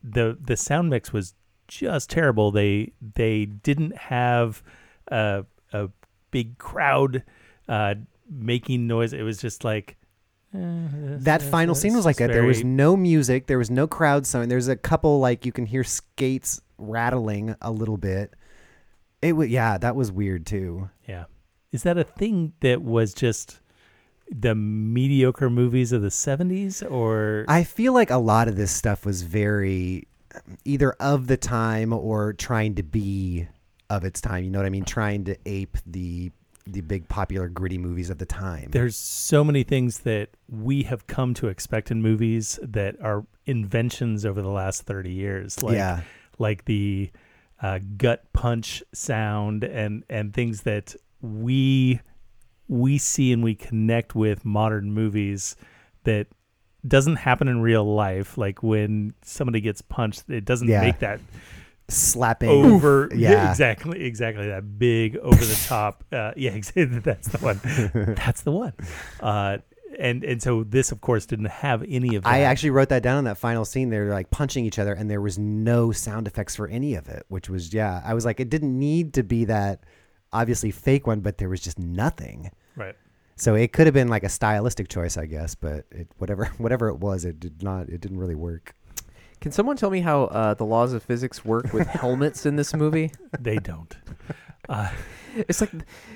[0.04, 1.32] the the sound mix was
[1.68, 2.50] just terrible.
[2.50, 4.62] They they didn't have
[5.08, 5.88] a a
[6.30, 7.22] big crowd
[7.68, 7.94] uh,
[8.30, 9.12] making noise.
[9.12, 9.96] It was just like
[10.54, 12.28] eh, That final scene was like that.
[12.28, 13.46] There was no music.
[13.46, 14.50] There was no crowd sound.
[14.50, 18.34] There's a couple like you can hear skates rattling a little bit.
[19.22, 20.90] It was yeah, that was weird too.
[21.08, 21.24] yeah.
[21.72, 23.60] Is that a thing that was just
[24.30, 29.04] the mediocre movies of the 70s or I feel like a lot of this stuff
[29.04, 30.08] was very
[30.64, 33.46] either of the time or trying to be
[33.90, 34.44] of its time.
[34.44, 34.84] You know what I mean?
[34.84, 36.30] Trying to ape the
[36.68, 38.68] the big popular gritty movies of the time.
[38.72, 44.26] there's so many things that we have come to expect in movies that are inventions
[44.26, 46.00] over the last 30 years like Yeah.
[46.40, 47.08] like the
[47.62, 52.00] uh, gut punch sound and and things that we
[52.66, 55.54] we see and we connect with modern movies
[56.02, 56.26] that
[56.88, 60.80] doesn't happen in real life like when somebody gets punched it doesn't Yeah.
[60.82, 61.20] make that
[61.88, 63.48] Slapping over Yeah.
[63.50, 67.60] exactly exactly that big over the top uh yeah exactly that's the one
[68.16, 68.72] that's the one
[69.20, 69.58] uh
[69.98, 73.04] and and so this of course didn't have any of that I actually wrote that
[73.04, 73.88] down in that final scene.
[73.88, 77.24] They're like punching each other, and there was no sound effects for any of it,
[77.28, 78.02] which was yeah.
[78.04, 79.84] I was like, it didn't need to be that
[80.34, 82.50] obviously fake one, but there was just nothing.
[82.74, 82.94] right
[83.36, 86.88] So it could have been like a stylistic choice, I guess, but it, whatever whatever
[86.88, 87.88] it was, it did not.
[87.88, 88.74] It didn't really work.
[89.40, 92.74] Can someone tell me how uh, the laws of physics work with helmets in this
[92.74, 93.12] movie?
[93.38, 93.94] they don't
[94.68, 94.90] uh
[95.36, 95.70] It's like,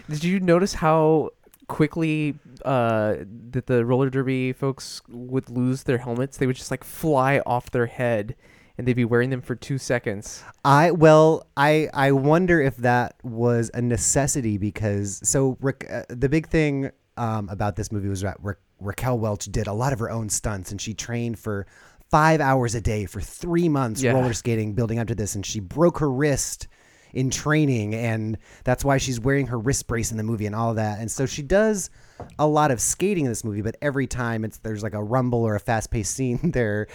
[0.09, 1.31] did you notice how
[1.69, 3.17] quickly uh,
[3.51, 6.39] that the roller derby folks would lose their helmets?
[6.39, 8.35] They would just like fly off their head,
[8.79, 10.43] and they'd be wearing them for two seconds.
[10.65, 16.31] I well, I I wonder if that was a necessity because so Rick, uh, the
[16.31, 19.99] big thing um, about this movie was that Ra- Raquel Welch did a lot of
[19.99, 21.67] her own stunts and she trained for
[22.11, 24.13] five hours a day for three months Yeah.
[24.13, 26.67] roller skating, building up to this, and she broke her wrist
[27.13, 30.75] in training, and that's why she's wearing her wrist brace in the movie and all
[30.75, 31.01] that.
[31.01, 31.91] And so she does
[32.39, 35.41] a lot of skating in this movie, but every time it's there's like a rumble
[35.45, 36.87] or a fast paced scene, there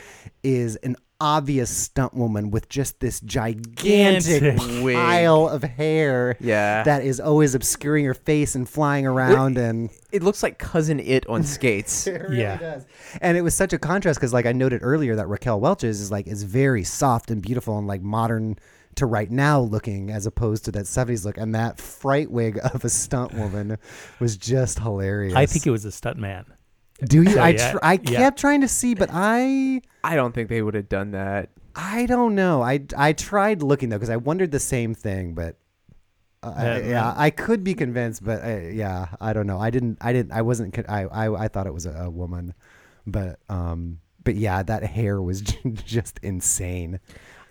[0.44, 4.96] is an obvious stunt woman with just this gigantic Gigantic wig.
[4.96, 6.84] pile of hair Yeah.
[6.84, 11.26] that is always obscuring her face and flying around and It looks like Cousin It
[11.28, 12.08] on skates.
[12.08, 12.58] it really Yeah.
[12.58, 12.86] does.
[13.22, 16.12] And it was such a contrast because, like I noted earlier, that Raquel Welch's is
[16.12, 18.58] like is very soft and beautiful and like modern
[18.96, 21.38] to right now looking, as opposed to that '70s look.
[21.38, 23.78] And that fright wig of a stunt woman
[24.20, 25.36] was just hilarious.
[25.36, 26.46] i think it was a stunt man
[27.04, 27.32] Do you?
[27.32, 28.18] So, I yeah, tr- I yeah.
[28.20, 31.50] kept trying to see, but I I don't think they would have done that.
[31.76, 32.62] I don't know.
[32.62, 35.58] I I tried looking though because I wondered the same thing, but.
[36.44, 39.60] Uh, I- Yeah, I could be convinced, but uh, yeah, I don't know.
[39.60, 39.98] I didn't.
[40.00, 40.32] I didn't.
[40.32, 40.74] I wasn't.
[40.74, 42.54] con- I I, I thought it was a, a woman,
[43.08, 45.42] but um, but yeah, that hair was
[45.86, 47.00] just insane.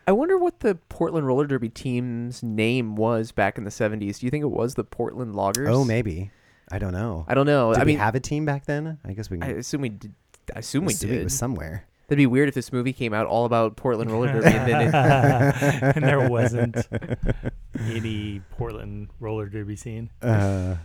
[0.07, 4.19] I wonder what the Portland roller derby team's name was back in the 70s.
[4.21, 5.69] Do you think it was the Portland Loggers?
[5.71, 6.31] Oh, maybe.
[6.71, 7.25] I don't know.
[7.29, 7.73] I don't know.
[7.73, 8.99] Did I we mean, have a team back then?
[9.05, 9.39] I guess we.
[9.41, 10.15] I Can assume we did.
[10.55, 11.21] I assume we assume did.
[11.21, 11.87] It was somewhere.
[12.09, 14.89] That'd be weird if this movie came out all about Portland roller derby and then
[14.89, 14.95] it,
[15.97, 16.77] and there wasn't
[17.79, 20.11] any Portland roller derby scene.
[20.21, 20.77] Uh,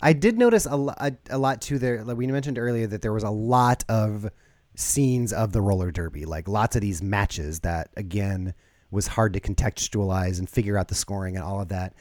[0.00, 2.04] I did notice a, lo- a, a lot too there.
[2.04, 4.30] Like we mentioned earlier that there was a lot of
[4.76, 8.54] scenes of the roller derby, like lots of these matches that again
[8.92, 11.94] was hard to contextualize and figure out the scoring and all of that.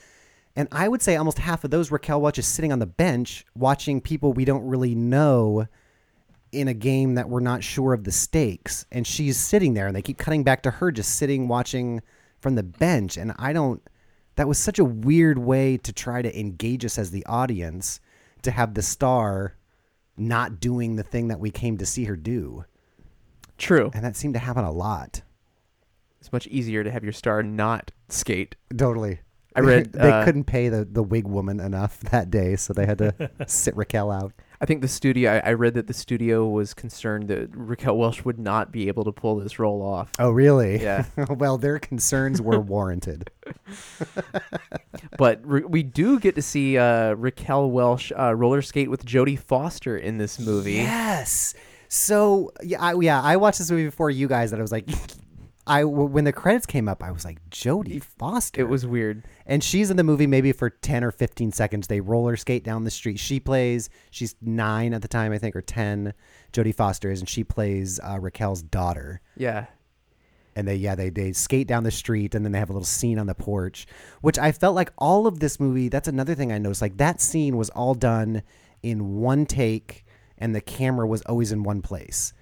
[0.56, 3.46] And I would say almost half of those Raquel Welch is sitting on the bench
[3.56, 5.68] watching people we don't really know
[6.52, 8.86] in a game that we're not sure of the stakes.
[8.92, 12.02] And she's sitting there and they keep cutting back to her just sitting watching
[12.40, 13.18] from the bench.
[13.18, 13.82] And I don't,
[14.36, 18.00] that was such a weird way to try to engage us as the audience
[18.44, 19.56] to have the star
[20.16, 22.66] not doing the thing that we came to see her do.
[23.58, 23.90] true.
[23.94, 25.22] And that seemed to happen a lot.
[26.20, 28.56] It's much easier to have your star not skate.
[28.78, 29.20] Totally.
[29.56, 32.86] I read, they uh, couldn't pay the, the wig woman enough that day, so they
[32.86, 34.34] had to sit Raquel out.
[34.62, 35.32] I think the studio.
[35.34, 39.04] I, I read that the studio was concerned that Raquel Welch would not be able
[39.04, 40.10] to pull this role off.
[40.20, 40.82] Oh, really?
[40.82, 41.06] Yeah.
[41.30, 43.30] well, their concerns were warranted.
[45.18, 49.38] But re- we do get to see uh, Raquel Welch uh, roller skate with Jodie
[49.38, 50.74] Foster in this movie.
[50.74, 51.54] Yes.
[51.90, 54.52] So yeah, I, yeah, I watched this movie before you guys.
[54.52, 54.90] That I was like,
[55.66, 58.62] I when the credits came up, I was like, Jodie Foster.
[58.62, 59.24] It was weird.
[59.46, 61.88] and she's in the movie maybe for ten or fifteen seconds.
[61.88, 63.18] They roller skate down the street.
[63.20, 63.90] She plays.
[64.12, 66.14] She's nine at the time, I think, or ten.
[66.52, 69.22] Jodie Foster is, and she plays uh, Raquel's daughter.
[69.38, 69.68] Yeah.
[70.56, 72.86] and they yeah they they skate down the street and then they have a little
[72.86, 73.88] scene on the porch
[74.22, 77.20] which i felt like all of this movie that's another thing i noticed like that
[77.20, 78.44] scene was all done
[78.84, 80.06] in one take
[80.38, 82.34] and the camera was always in one place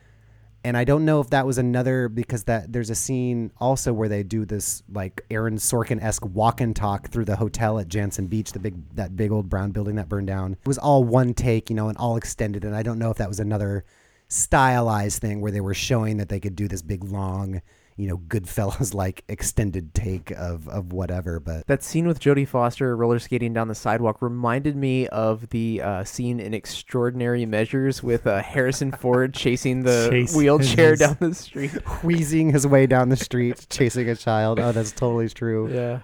[0.64, 4.10] and i don't know if that was another because that there's a scene also where
[4.10, 8.52] they do this like aaron sorkin-esque walk and talk through the hotel at jantzen beach
[8.52, 10.54] the big that big old brown building that burned down.
[10.54, 12.64] It was all one take you know and all extended.
[12.64, 13.84] And i don't know if that was another
[14.28, 17.62] stylized thing where they were showing that they could do this big long
[18.02, 22.96] you know goodfellas like extended take of of whatever but That scene with Jodie Foster
[22.98, 28.26] roller skating down the sidewalk reminded me of the uh, scene in Extraordinary Measures with
[28.26, 31.72] uh, Harrison Ford chasing the wheelchair his- down the street.
[32.04, 36.00] wheezing his way down the street chasing a child oh that's totally true Yeah.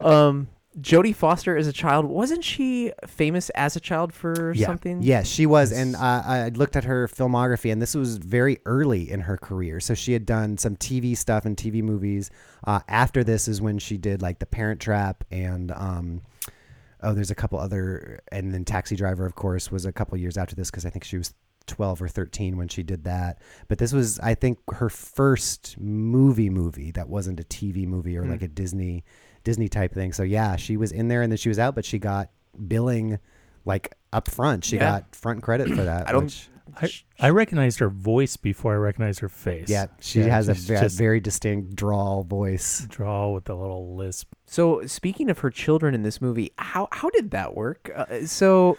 [0.00, 0.48] Um,
[0.80, 4.66] Jodie Foster as a child wasn't she famous as a child for yeah.
[4.66, 5.02] something?
[5.02, 9.10] Yes, she was, and uh, I looked at her filmography, and this was very early
[9.10, 9.80] in her career.
[9.80, 12.30] So she had done some TV stuff and TV movies.
[12.64, 16.20] Uh, after this is when she did like The Parent Trap and um,
[17.02, 20.36] oh, there's a couple other, and then Taxi Driver, of course, was a couple years
[20.36, 21.32] after this because I think she was
[21.66, 23.40] 12 or 13 when she did that.
[23.68, 28.24] But this was, I think, her first movie movie that wasn't a TV movie or
[28.24, 28.30] Hmm.
[28.30, 29.04] like a Disney
[29.46, 30.12] Disney type thing.
[30.12, 32.28] So yeah, she was in there and then she was out, but she got
[32.68, 33.18] billing
[33.64, 34.64] like up front.
[34.64, 34.90] She Yeah.
[35.00, 36.06] got front credit for that.
[36.08, 36.50] I don't- which-
[37.20, 39.70] I, I recognized her voice before I recognized her face.
[39.70, 42.84] yeah, she Yeah, has a she's just very distinct drawl voice.
[42.90, 44.34] Drawl with a little lisp.
[44.46, 47.90] So speaking of her children in this movie, how how did that work?
[47.94, 48.76] Uh, so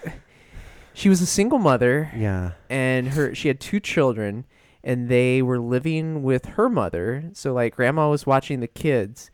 [0.94, 2.12] she was a single mother.
[2.16, 2.52] Yeah.
[2.70, 4.46] and her she had two children
[4.84, 9.32] and they were living with her mother so like grandma was watching the kids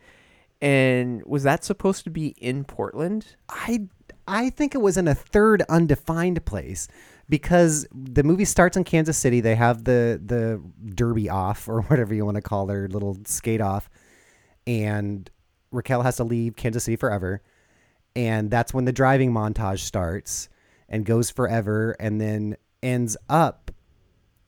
[0.63, 3.87] and was that supposed to be in portland I
[4.27, 6.87] I think it was in a third undefined place
[7.29, 9.41] because the movie starts in Kansas City.
[9.41, 10.61] They have the the
[10.93, 13.89] derby off or whatever you want to call their little skate off,
[14.65, 15.29] and
[15.71, 17.41] Raquel has to leave Kansas City forever,
[18.15, 20.49] and that's when the driving montage starts
[20.87, 23.71] and goes forever, and then ends up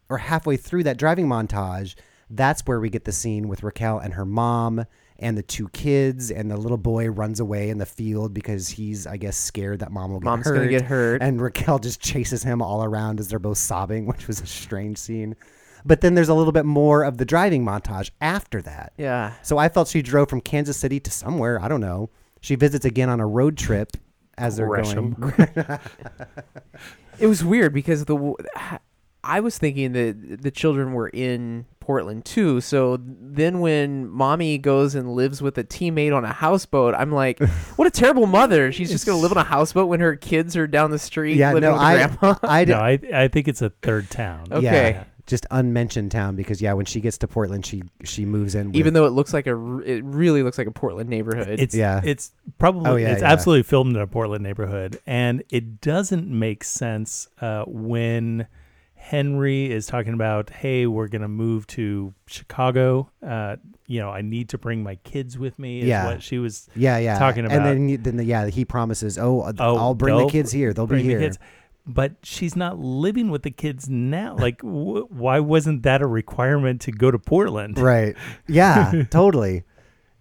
[0.09, 1.95] or halfway through that driving montage.
[2.29, 4.85] That's where we get the scene with Raquel and her mom
[5.19, 9.07] and the two kids, and the little boy runs away in the field because he's,
[9.07, 10.55] I guess, scared that mom will get Mom's hurt.
[10.55, 11.21] gonna get hurt.
[11.21, 14.97] And Raquel just chases him all around as they're both sobbing, which was a strange
[14.97, 15.35] scene.
[15.85, 18.93] But then there's a little bit more of the driving montage after that.
[18.97, 21.61] yeah So I felt she drove from Kansas City to somewhere.
[21.61, 22.09] I don't know.
[22.41, 23.91] She visits again on a road trip
[24.37, 25.13] as they're Gresham.
[25.13, 25.33] going.
[27.19, 28.15] it was weird because the
[29.25, 34.95] i was thinking that the children were in portland too so then when mommy goes
[34.95, 37.39] and lives with a teammate on a houseboat i'm like
[37.75, 40.67] what a terrible mother she's just gonna live on a houseboat when her kids are
[40.67, 43.61] down the street yeah, living no, with I, grandma I, No, I I think it's
[43.61, 44.47] a third town.
[44.51, 44.91] Okay.
[44.91, 48.67] Yeah, just unmentioned town because yeah, when she gets to Portland, she she moves in.
[48.67, 51.73] With, even though it looks like a, it really looks like a portland neighborhood It's
[51.73, 52.01] Yeah.
[52.03, 53.31] It's probably Oh, yeah, it's yeah.
[53.31, 58.47] absolutely filmed in a Portland neighborhood, and it doesn't make sense uh, when
[59.09, 63.07] Henry is talking about, "Hey, we're gonna move to Chicago.
[63.21, 66.05] Uh, you know, I need to bring my kids with me." Is Yeah.
[66.07, 69.41] what she was yeah, yeah, talking about, and then then the, yeah, he promises, oh,
[69.41, 70.73] uh, Oh, I'll bring the kids here.
[70.73, 71.19] They'll be the here.
[71.19, 71.37] kids.
[71.85, 74.35] But she's not living with the kids now.
[74.35, 77.77] Like, wh- why wasn't that a requirement to go to Portland?
[77.77, 78.15] Right.
[78.47, 79.65] Yeah, totally.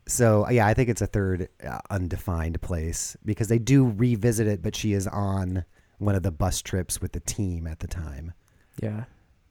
[0.07, 4.63] So yeah, I think it's a third uh, undefined place because they do revisit it,
[4.63, 5.65] but she is on
[5.97, 8.35] one of the bus trips with the team at the time.
[8.83, 9.05] Yeah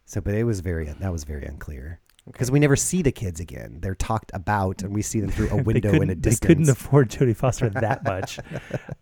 [0.06, 3.40] So, but it was very that was very unclear because we never see the kids
[3.40, 3.80] again.
[3.82, 6.40] They're talked about, and we see them through a window in a distance.
[6.40, 8.40] they couldn't afford Jodie Foster that much.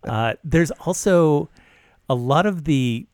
[0.04, 1.48] uh, there's also
[2.08, 3.06] a lot of the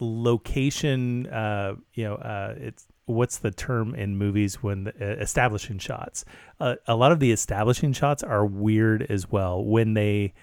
[0.00, 1.26] location.
[1.28, 6.24] Uh, you know, uh, it's what's the term in movies when the, uh, establishing shots.
[6.60, 10.34] Uh, a lot of the establishing shots are weird as well when they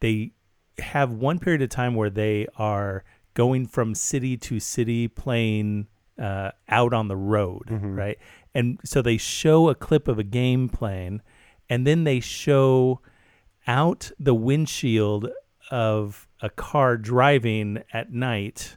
[0.00, 0.32] they
[0.78, 3.04] have one period of time where they are
[3.38, 5.86] going from city to city playing
[6.20, 8.18] uh, out on the road, right?
[8.52, 11.22] And so they show a clip of a game playing,
[11.70, 13.00] and then they show
[13.68, 15.28] out the windshield
[15.70, 18.76] of a car driving at night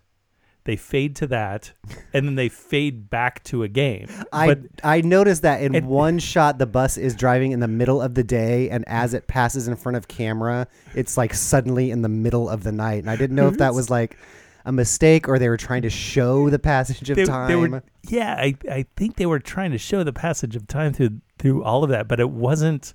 [0.64, 1.72] they fade to that,
[2.14, 4.08] and then they fade back to a game.
[4.32, 7.68] I but I noticed that in It- one shot the bus is driving in the
[7.68, 11.90] middle of the day and as it passes in front of camera, it's like suddenly
[11.90, 13.00] in the middle of the night.
[13.00, 14.18] And I didn't know if that was like
[14.66, 17.48] a mistake or they were trying to show the passage of they, time.
[17.48, 20.94] they were yeah I, I think they were trying to show the passage of time
[20.94, 22.94] through through all of that but it wasn't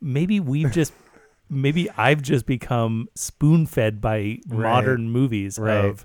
[0.00, 0.92] maybe we've just
[1.48, 5.84] maybe i've just become spoon-fed by modern movies Right.
[5.84, 6.04] of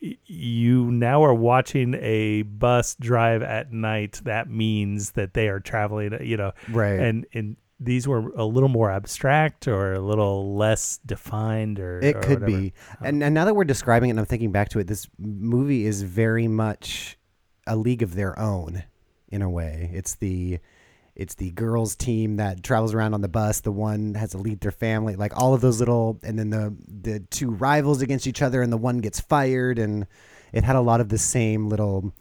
[0.00, 6.16] you now are watching a bus drive at night that means that they are traveling
[6.22, 6.98] you know Right.
[7.00, 12.16] and and these were a little more abstract or a little less defined or It
[12.16, 12.60] or could whatever.
[12.60, 12.72] be.
[13.02, 15.84] And, and now that we're describing it and I'm thinking back to it, this movie
[15.84, 17.18] is very much
[17.66, 18.84] a league of their own
[19.28, 19.90] in a way.
[19.92, 20.58] It's the
[21.14, 23.60] it's the girls team that travels around on the bus.
[23.60, 26.76] The one has to lead their family, like all of those little, and then the
[26.86, 30.06] the two rivals against each other, and the one gets fired, and
[30.52, 32.12] it had a lot of the same little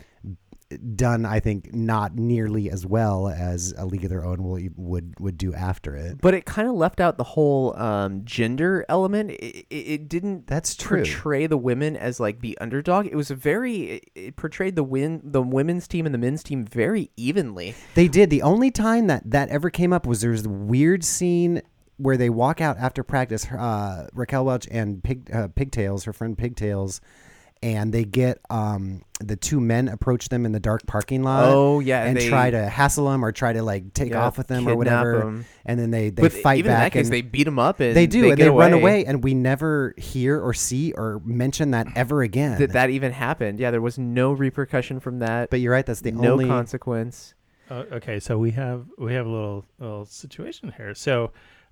[0.95, 1.25] done.
[1.25, 5.37] I think not nearly as well as a League of Their Own will would would
[5.37, 6.19] do after it.
[6.21, 9.31] But it kind of left out the whole um, gender element.
[9.31, 10.47] It, it, didn't.
[10.47, 11.03] That's true.
[11.03, 13.07] Portray the women as like the underdog.
[13.07, 13.75] It was a very.
[13.83, 17.75] It, it portrayed the win the women's team and the men's team very evenly.
[17.93, 18.29] They did.
[18.29, 21.61] The only time that that ever came up was there's the weird scene
[21.97, 23.45] where they walk out after practice.
[23.45, 27.01] Uh, Raquel Welch and Pig, uh, Pigtails, her friend Pigtails,
[27.63, 31.45] and they get um, the two men approach them in the dark parking lot.
[31.45, 34.37] Oh, yeah, and they- try to hassle them or try to like take Yeah, off
[34.37, 35.21] with them or kidnap whatever.
[35.21, 35.45] 'em.
[35.65, 36.77] And then they they but fight even back.
[36.77, 38.73] in that case, and they beat them up and they do, and get they run
[38.73, 42.59] away, and we never hear or see or mention that ever again.
[42.59, 43.59] That that even happened.
[43.59, 45.49] Yeah, there was no repercussion from that.
[45.49, 45.85] but you're right.
[45.85, 46.47] That's the no only.
[46.47, 47.33] consequence.
[47.69, 50.93] Uh, okay, so we have we have a little little situation here.
[50.93, 51.31] So,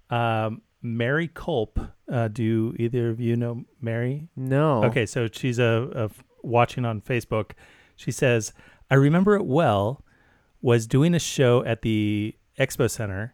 [0.10, 1.80] um, Mary Culp.
[2.12, 4.28] Uh, do either of you know Mary?
[4.36, 4.84] No.
[4.84, 7.52] Okay, so she's a, a f- watching on Facebook.
[7.96, 8.54] She says,
[8.92, 10.04] "I remember it well.
[10.62, 13.34] Was doing a show at the Expo Center,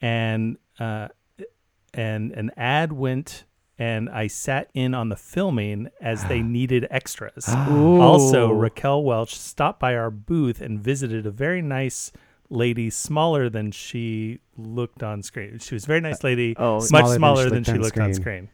[0.00, 1.08] and uh,
[1.94, 3.44] and an ad went."
[3.78, 7.46] And I sat in on the filming as they needed extras.
[7.68, 12.10] Also, Raquel Welch stopped by our booth and visited a very nice
[12.48, 15.58] lady, smaller than she looked on screen.
[15.58, 17.72] She was a very nice lady, Oh, much Smaller than smaller she than looked she
[17.72, 18.22] on looked on screen.
[18.22, 18.48] screen.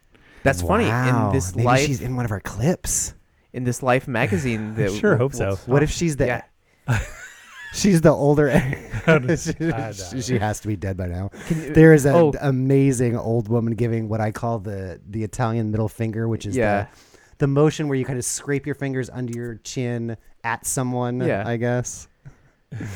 [0.44, 0.88] That's funny.
[0.88, 3.14] In this Maybe life, she's in one of our clips.
[3.52, 5.56] in this Life magazine, that sure hope so.
[5.66, 6.42] What if she's the Yeah.
[7.72, 8.50] she's the older
[9.06, 11.30] she, she has to be dead by now.
[11.46, 12.32] Can- There is an oh.
[12.40, 16.84] amazing old woman giving what I call the the Italian middle finger, which is Yeah.
[16.84, 16.88] the,
[17.38, 21.44] the motion where you kind of scrape your fingers under your chin at someone, Yeah.
[21.46, 22.08] I guess.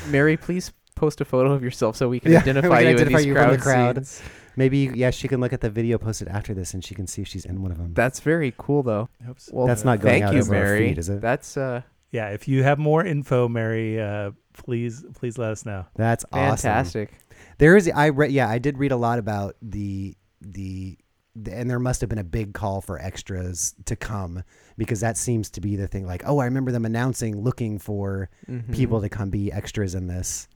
[0.09, 2.95] Mary, please post a photo of yourself so we can Yeah, identify we can you
[2.97, 3.97] identify in these you from crowd, the crowd.
[4.07, 4.23] scenes.
[4.57, 7.23] Maybe yeah, she can look at the video posted after this and she can see
[7.23, 7.93] if she's in one of them.
[7.95, 9.09] That's very cool, though.
[9.27, 9.53] Hope so.
[9.55, 10.89] Well, That's not going thank out you, over our Mary.
[10.89, 11.21] feed, is it?
[11.21, 15.85] That's uh, Yeah, if you have more info, Mary, uh, please please let us know.
[15.95, 16.57] That's awesome.
[16.71, 17.13] fantastic.
[17.59, 20.99] There is I read yeah, I did read a lot about the the
[21.35, 24.43] the- and there must have been a big call for extras to come
[24.79, 28.31] because that seems to be the thing like oh I remember them announcing looking for
[28.49, 28.73] Mhm.
[28.73, 30.49] people to come be extras in this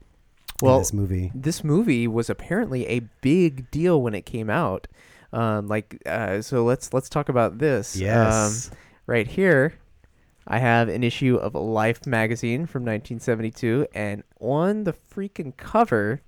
[0.61, 1.31] Well, this movie.
[1.33, 4.87] This movie was apparently a big deal when it came out.
[5.33, 7.95] Um, like, uh, so let's let's talk about this.
[7.95, 8.67] Yes.
[8.69, 9.73] Um, right here,
[10.47, 16.21] I have an issue of Life magazine from 1972, and on the freaking cover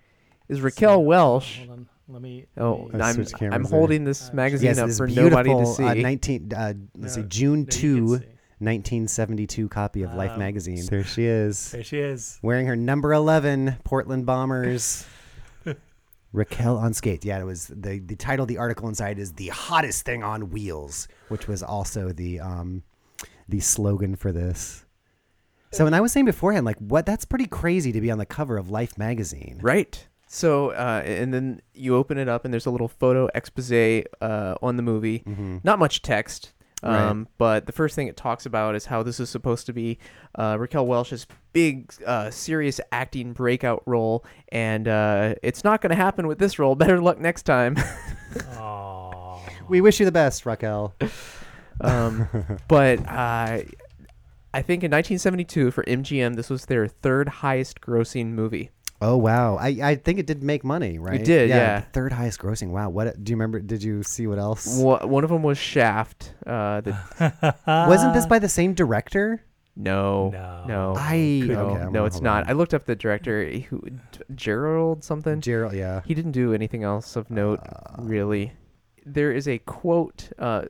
[0.48, 1.58] is Raquel Welch.
[1.60, 2.46] Hold on, let me.
[2.58, 5.66] Oh, let me- Uh, I'm, I'm holding this magazine yes, up this for nobody to
[5.66, 5.84] see.
[5.84, 8.26] Uh, 19 uh, let's see June 2 see.
[8.64, 10.86] 1972 copy of Life Um, magazine.
[10.86, 11.72] There she is.
[11.72, 12.40] There she is.
[12.42, 15.06] wearing her number 11 Portland Bombers.
[16.34, 17.26] Raquel on skates.
[17.26, 20.50] Yeah, it was the the title of the article inside is the hottest thing on
[20.50, 22.84] wheels, which was also the um
[23.48, 24.86] the slogan for this.
[25.72, 27.06] So, and I was saying beforehand, like, what?
[27.06, 29.58] That's pretty crazy to be on the cover of Life magazine.
[29.62, 30.08] Right.
[30.28, 34.56] So, uh, and then you open it up, and there's a little photo expose uh,
[34.62, 35.20] on the movie.
[35.20, 35.58] Mm-hmm.
[35.64, 36.54] Not much text,
[36.84, 37.00] Right.
[37.00, 40.00] um, but the first thing it talks about is how this is supposed to be
[40.36, 45.96] uh, Raquel Welch's big, uh, serious acting breakout role, and uh, it's not going to
[45.96, 46.76] happen with this role.
[46.84, 47.78] Better luck next time.
[49.68, 50.94] We wish you the best, Raquel.
[51.82, 52.28] um,
[52.68, 53.62] but uh,
[54.54, 58.72] I think in 1972 for MGM, this was their third highest grossing movie.
[59.06, 61.20] Oh wow, I, I think it did make money, right?
[61.20, 61.82] It did, yeah.
[61.82, 62.70] the third highest grossing.
[62.70, 63.60] Wow, what do you remember?
[63.60, 64.78] Did you see what else?
[64.78, 66.34] Wha- One of them was Shaft.
[66.48, 69.44] Uh, the, Wasn't this by the same director?
[69.76, 70.64] no, No.
[70.68, 72.44] no, I no, okay, I'm no, gonna it's hold not.
[72.46, 72.50] on.
[72.50, 73.84] I looked up the director, who
[74.36, 75.42] Gerald something.
[75.42, 76.02] Gerald, yeah.
[76.06, 78.54] he didn't do anything else of note, Uh, really.
[79.06, 80.30] There is a quote.
[80.40, 80.64] Uh,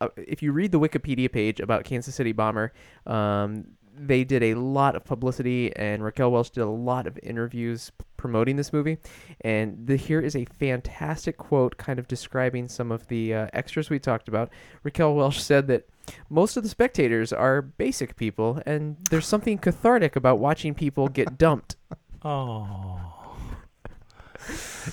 [0.00, 2.72] uh, if you read the Wikipedia page about Kansas City Bomber,
[3.06, 3.64] um,
[3.98, 8.04] they did a lot of publicity, and Raquel Welch did a lot of interviews p-
[8.16, 8.98] promoting this movie.
[9.42, 13.90] And the, here is a fantastic quote, kind of describing some of the uh, extras
[13.90, 14.50] we talked about.
[14.82, 15.88] Raquel Welch said that
[16.30, 21.38] most of the spectators are basic people, and there's something cathartic about watching people get
[21.38, 21.76] dumped.
[22.22, 23.14] Oh.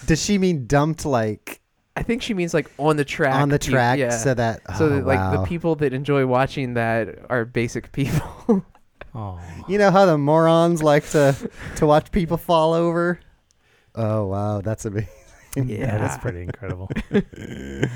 [0.06, 1.62] Does she mean dumped like
[1.95, 3.36] I think she means like on the track.
[3.36, 4.10] on the track yeah.
[4.10, 8.66] so that so oh, that, like the people that enjoy watching that are basic people.
[9.16, 9.39] Oh.
[9.70, 11.36] You know how the morons like to
[11.78, 13.20] to watch people fall over?
[13.95, 15.09] Oh wow, that's amazing.
[15.55, 16.89] Yeah, that's pretty incredible.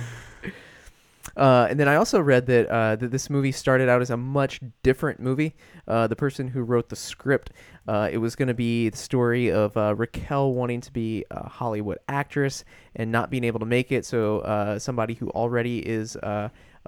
[1.35, 4.17] Uh, and then I also read that uh, that this movie started out as a
[4.17, 5.55] much different movie.
[5.87, 7.51] Uh, the person who wrote the script,
[7.87, 11.47] uh, it was going to be the story of uh, Raquel wanting to be a
[11.47, 12.65] Hollywood actress
[12.95, 14.05] and not being able to make it.
[14.05, 16.17] So uh, somebody who already is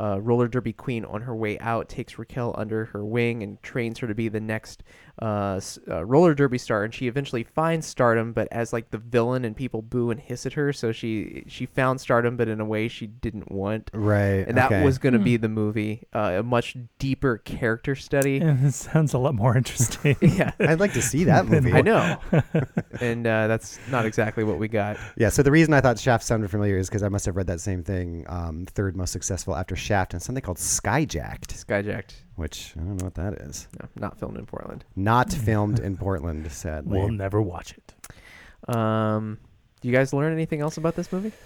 [0.01, 3.99] uh, roller derby queen on her way out takes Raquel under her wing and trains
[3.99, 4.83] her to be the next
[5.21, 5.59] uh,
[5.89, 6.83] uh, roller derby star.
[6.83, 10.45] And she eventually finds stardom, but as like the villain, and people boo and hiss
[10.45, 10.71] at her.
[10.73, 14.47] So she she found stardom, but in a way she didn't want Right.
[14.47, 14.83] and that okay.
[14.83, 18.37] was going to be the movie, uh, a much deeper character study.
[18.37, 20.15] and it sounds a lot more interesting.
[20.21, 21.73] yeah, I'd like to see that movie.
[21.73, 22.17] I know,
[22.99, 24.97] and uh, that's not exactly what we got.
[25.17, 27.47] Yeah, so the reason I thought Shaft sounded familiar is because I must have read
[27.47, 32.73] that same thing, um, third most successful after Shaft, and something called Skyjacked, Skyjacked, which
[32.77, 33.67] I don't know what that is.
[33.79, 34.83] no, not filmed in Portland.
[34.95, 36.97] Not filmed in Portland, sadly.
[36.99, 38.75] we'll never watch it.
[38.75, 39.37] Um,
[39.81, 41.31] do you guys learn anything else about this movie?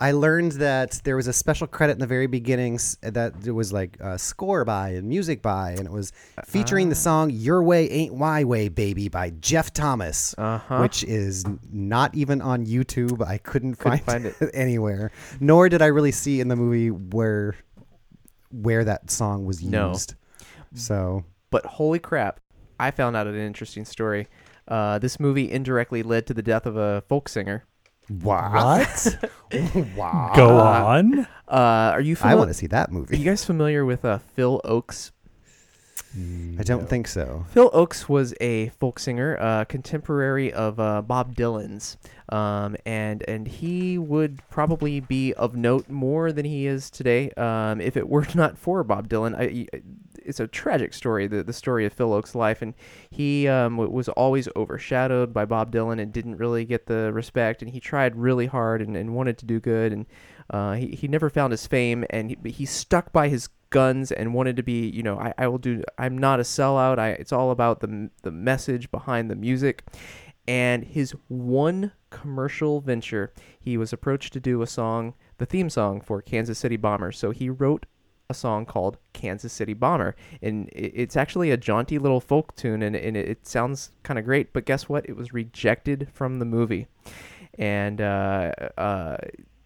[0.00, 3.72] I learned that there was a special credit in the very beginnings that it was
[3.72, 6.12] like uh, score by and music by, and it was
[6.44, 10.78] featuring the song "Your Way Ain't My Way, Baby" by Jeff Thomas, Uh-huh.
[10.78, 13.26] which is not even on YouTube.
[13.26, 15.10] I couldn't, Couldn't find, find it anywhere.
[15.40, 17.56] Nor did I really see in the movie where
[18.50, 19.90] where that song was No.
[19.90, 20.14] used.
[20.74, 22.40] So But holy crap,
[22.78, 24.28] I found out an interesting story.
[24.66, 27.64] Uh, this movie indirectly led to the death of a folk singer.
[28.22, 29.16] What?
[29.96, 31.20] wow, Go on.
[31.46, 32.14] Uh, are you?
[32.22, 32.98] I Fami- want to see that movie.
[33.04, 33.18] Are movie.
[33.18, 35.10] you guys familiar with uh, Phil Ochs?
[36.16, 37.44] I don't think so.
[37.50, 41.98] Phil Ochs was a folk singer, uh, contemporary of uh, Bob Dylan's,
[42.30, 47.80] um, and and he would probably be of note more than he is today um,
[47.80, 49.36] if it were not for Bob Dylan.
[49.38, 49.66] I,
[50.24, 52.74] it's a tragic story, the the story of Phil Ochs' life, and
[53.10, 57.60] he um, was always overshadowed by Bob Dylan and didn't really get the respect.
[57.60, 60.06] And he tried really hard and, and wanted to do good, and
[60.50, 64.34] uh, he he never found his fame, and he, he stuck by his guns and
[64.34, 66.98] wanted to be you know I, I will do i'm not a sellout.
[66.98, 69.84] I it's all about the the message behind the music.
[70.46, 76.00] And his one commercial venture he was approached to do a song the theme song
[76.00, 77.12] for kansas city bomber.
[77.12, 77.86] So he wrote
[78.30, 80.16] a song called kansas city bomber.
[80.40, 84.52] And it's actually a jaunty little folk tune and, and it, sounds kind of great
[84.52, 85.08] but guess what?
[85.08, 86.88] It was rejected from the movie.
[87.58, 89.16] And uh, uh,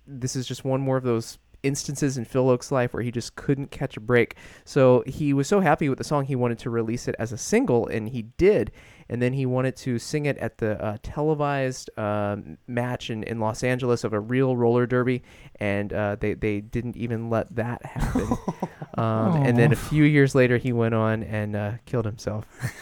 [0.06, 3.36] this is just one more of those instances in Phil Ochs' life where he just
[3.36, 4.36] couldn't catch a break.
[4.64, 7.38] So he was so happy with the song, he wanted to release it as a
[7.38, 8.72] single, and he did.
[9.08, 13.40] And then he wanted to sing it at the uh, televised um, match in, in
[13.40, 15.22] Los Angeles of a real roller derby,
[15.56, 18.38] and uh, they, they didn't even let that happen.
[18.94, 22.46] um, and then a few years later, he went on and uh, killed himself.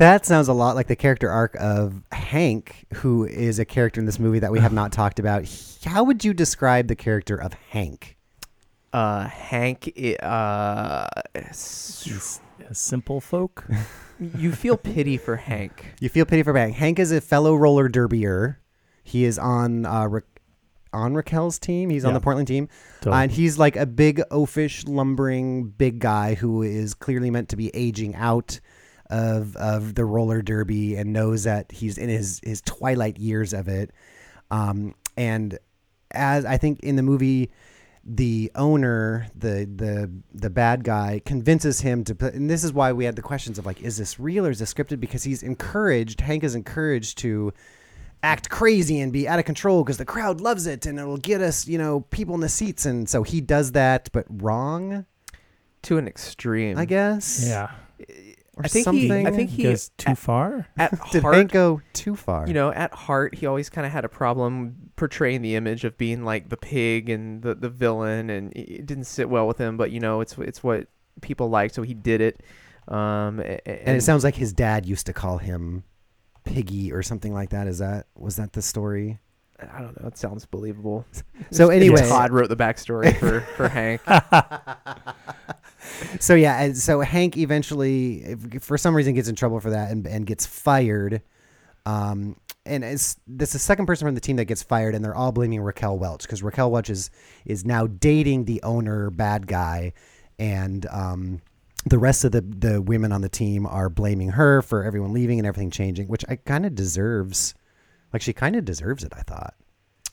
[0.00, 4.06] That sounds a lot like the character arc of Hank, who is a character in
[4.06, 5.44] this movie that we have not talked about.
[5.84, 8.16] How would you describe the character of Hank?
[8.92, 12.40] Uh, Hank, i- uh, s-
[12.72, 13.64] simple folk.
[14.18, 15.94] you feel pity for Hank.
[16.00, 16.74] You feel pity for Hank.
[16.74, 18.58] Hank is a fellow roller derbier.
[19.04, 20.20] He is on uh, Ra-
[20.92, 21.88] on Raquel's team.
[21.90, 22.18] He's on Yeah.
[22.18, 22.68] the Portland team,
[23.00, 23.22] Totally.
[23.22, 27.70] and he's like a big oafish, lumbering, big guy who is clearly meant to be
[27.74, 28.58] aging out
[29.08, 33.68] of of the roller derby and knows that he's in his his twilight years of
[33.68, 33.92] it.
[34.50, 35.58] Um, and
[36.12, 37.50] as I think in the movie,
[38.04, 42.34] the owner, the the the bad guy, convinces him to put.
[42.34, 44.58] And this is why we had the questions of like, is this real or is
[44.58, 45.00] this scripted?
[45.00, 46.20] Because he's encouraged.
[46.22, 47.52] Hank is encouraged to
[48.22, 51.40] act crazy and be out of control because the crowd loves it and it'll get
[51.40, 52.84] us, you know, people in the seats.
[52.84, 55.06] And so he does that, but wrong,
[55.82, 56.76] To an extreme.
[56.78, 57.46] I guess.
[57.46, 57.70] yeah.
[58.60, 59.02] Or I think something.
[59.20, 59.26] he.
[59.26, 60.66] I think he goes too far.
[60.76, 61.34] at Did heart.
[61.34, 62.46] Hank go too far?
[62.46, 65.96] you know, at heart, he always kind of had a problem portraying the image of
[65.98, 69.76] being like the pig and the, the villain, and it didn't sit well with him.
[69.76, 70.86] But you know, it's it's what
[71.20, 72.42] people like, so he did it.
[72.88, 75.84] Um, a- a- and it sounds like his dad used to call him
[76.44, 77.66] Piggy or something like that.
[77.66, 79.18] Is that was that the story?
[79.72, 80.08] I don't know.
[80.08, 81.04] It sounds believable.
[81.52, 84.00] So anyway, Todd wrote the backstory for for Hank.
[86.20, 89.90] so yeah, and so Hank eventually, if- for some reason, gets in trouble for that
[89.90, 91.22] and, and gets fired.
[91.86, 92.36] Um,
[92.66, 95.14] and it's this is the second person from the team that gets fired, and they're
[95.14, 97.10] all blaming Raquel Welch because Raquel Welch is
[97.44, 99.92] is now dating the owner bad guy,
[100.38, 101.40] and um,
[101.86, 105.38] the rest of the the women on the team are blaming her for everyone leaving
[105.38, 107.54] and everything changing, which I kind of deserves.
[108.12, 109.12] Like she kind of deserves it.
[109.16, 109.54] I thought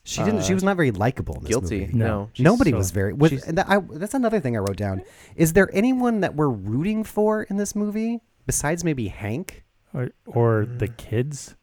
[0.03, 0.43] she didn't.
[0.43, 1.35] she Uh, was not very likable.
[1.35, 1.79] In this Guilty.
[1.81, 1.93] movie.
[1.97, 2.29] No.
[2.33, 3.13] she's Nobody so- was very.
[3.13, 5.01] Was, and that, I, that's another thing I wrote down.
[5.35, 10.65] Is there anyone that we're rooting for in this movie besides maybe Hank or, or
[10.65, 10.79] Mm.
[10.79, 11.55] the kids.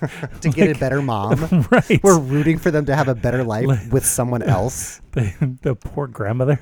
[0.42, 1.66] to get a better mom?
[1.70, 2.00] right.
[2.02, 5.00] We're rooting for them to have a better life Like- with someone else.
[5.12, 6.60] the, the poor grandmother.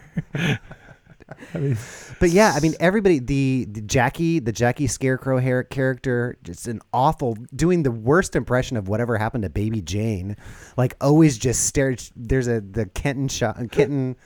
[1.54, 1.76] I mean,
[2.20, 3.18] But yeah, I mean everybody.
[3.18, 8.76] The, the Jackie, the Jackie Scarecrow hair character, just an awful, doing the worst impression
[8.76, 10.36] of whatever happened to Baby Jane.
[10.76, 12.02] Like always, just stared.
[12.14, 14.16] There's a the Kenton shot, Kenton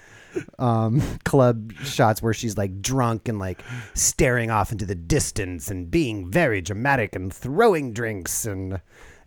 [0.59, 3.63] um, club shots where she's like drunk and like
[3.95, 8.81] staring off into the distance and being very dramatic and throwing drinks and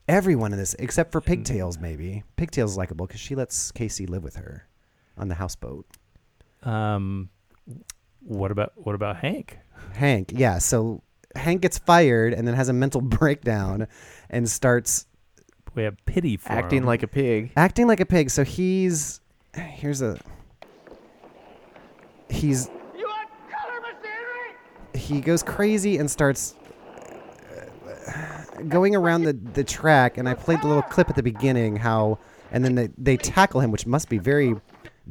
[0.07, 2.24] everyone in this except for Pigtails maybe.
[2.38, 4.67] Pigtails is likable because she lets Casey live with her
[5.17, 5.86] on the houseboat.
[6.63, 7.30] um,
[8.22, 9.59] what about what about Hank?
[9.93, 10.57] Hank, yeah.
[10.57, 11.01] So
[11.36, 13.88] Hank gets fired and then has a mental breakdown
[14.30, 15.05] and starts
[15.76, 16.86] We have pity for acting him.
[16.86, 17.51] like a pig.
[17.57, 18.30] acting like a pig.
[18.30, 19.20] So he's
[19.55, 20.18] here's a
[22.30, 23.80] he's You want color,
[24.93, 24.97] Mr.
[24.99, 26.55] He goes crazy and starts
[28.07, 31.76] uh, going around the, the track and I played the little clip at the beginning
[31.76, 32.20] how
[32.51, 34.55] and then they, they tackle him which must be very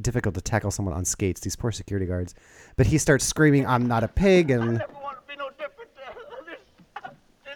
[0.01, 2.35] difficult to tackle someone on skates these poor security guards
[2.77, 5.51] but he starts screaming I'm not a pig I and never want to be no
[5.51, 6.59] different than others.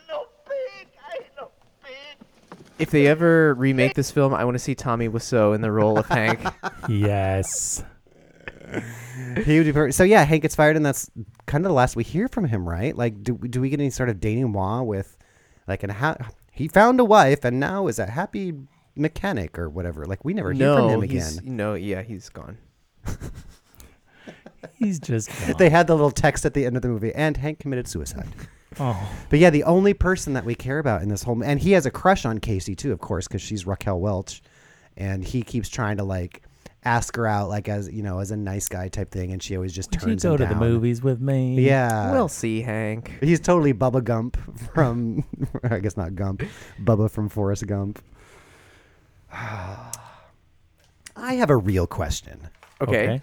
[0.09, 0.89] No pig.
[1.11, 1.51] I ain't no
[1.83, 2.27] pig.
[2.79, 5.99] If they ever remake this film, I want to see Tommy Wiseau in the role
[5.99, 6.41] of Hank.
[6.89, 7.83] yes.
[9.45, 9.95] He would be perfect.
[9.95, 11.11] So yeah, Hank gets fired, and that's
[11.47, 12.95] kind of the last we hear from him, right?
[12.97, 15.17] Like, do do we get any sort of denouement with,
[15.67, 16.17] like, an ha-
[16.53, 18.53] he found a wife and now is a happy
[18.97, 20.05] mechanic or whatever?
[20.07, 21.33] Like, we never hear from him again.
[21.45, 22.59] no, yeah, he's gone.
[24.75, 25.55] He's just gone.
[25.59, 28.29] They had the little text at the end of the movie, and Hank committed suicide.
[28.81, 31.73] oh, But yeah, the only person that we care about in this whole, and he
[31.73, 34.43] has a crush on Casey too, of course, because she's Raquel Welch,
[34.97, 36.43] and he keeps trying to like
[36.85, 39.57] ask her out, like as you know, as a nice guy type thing, and she
[39.57, 41.61] always just would you turns go him to the movies with me?
[41.61, 43.13] Yeah, we'll see, Hank.
[43.21, 44.37] He's totally Bubba Gump
[44.75, 45.25] from,
[45.65, 46.43] I guess not Gump,
[46.83, 48.03] Bubba from Forrest Gump.
[49.33, 49.91] I
[51.17, 52.49] have a real question.
[52.81, 53.23] Okay.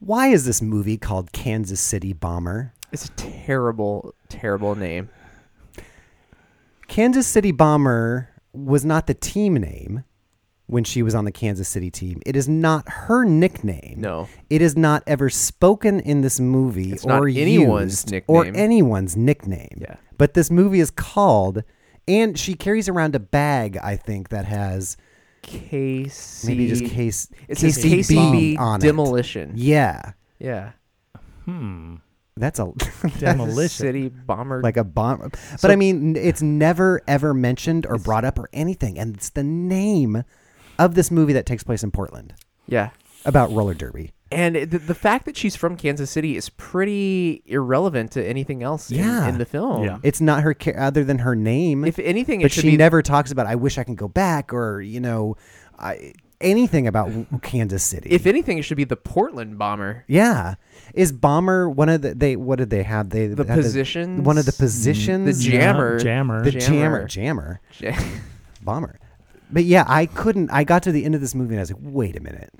[0.00, 2.72] Why is this movie called Kansas City Bomber?
[2.92, 5.08] It's a terrible, terrible name.
[6.86, 10.04] Kansas City Bomber was not the team name
[10.66, 12.22] when she was on the Kansas City team.
[12.24, 13.96] It is not her nickname.
[13.98, 14.28] No.
[14.48, 18.62] It is not ever spoken in this movie It's not or anyone's used or nickname.
[18.62, 19.78] anyone's nickname.
[19.80, 19.96] Yeah.
[20.16, 21.62] But this movie is called
[22.08, 24.96] and she carries around a bag, I think, that has
[25.42, 26.46] Casey.
[26.48, 28.82] maybe just case It says KCB KCB on it.
[28.82, 29.52] demolition.
[29.54, 30.12] Yeah.
[30.38, 30.72] Yeah.
[31.44, 31.96] Hmm.
[32.38, 32.72] That's a
[33.18, 33.68] Demolition.
[33.86, 34.62] City bomber.
[34.62, 35.32] like a bomb.
[35.60, 39.42] But I mean, it's never ever mentioned or brought up or anything, and it's the
[39.42, 40.22] name
[40.78, 42.34] of this movie that takes place in Portland
[42.68, 42.90] yeah.
[43.24, 44.12] about roller derby.
[44.30, 48.90] And the, the fact that she's from Kansas City is pretty irrelevant to anything else
[48.90, 49.26] in- Yeah.
[49.28, 49.84] in, the film.
[49.84, 49.98] Yeah.
[50.02, 51.84] It's not her ca- other than her name.
[51.84, 53.46] If anything, it but should she be never talks about.
[53.46, 55.36] I wish I can go back, or you know,
[55.78, 56.12] I,
[56.42, 57.10] anything about
[57.42, 58.10] Kansas City.
[58.10, 60.04] If anything, it should be the Portland bomber.
[60.08, 60.56] yeah,
[60.92, 62.36] is bomber one of the they?
[62.36, 63.08] What did they have?
[63.08, 64.20] They The had positions?
[64.26, 65.38] one of the positions.
[65.42, 65.98] The jammer.
[66.00, 66.44] Jammer.
[66.44, 67.06] The jammer.
[67.06, 67.60] Jammer.
[67.72, 67.98] Jammer.
[68.62, 68.98] Bomber.
[69.50, 70.50] But yeah, I couldn't.
[70.50, 72.52] I got to the end of this movie and I was like, wait a minute.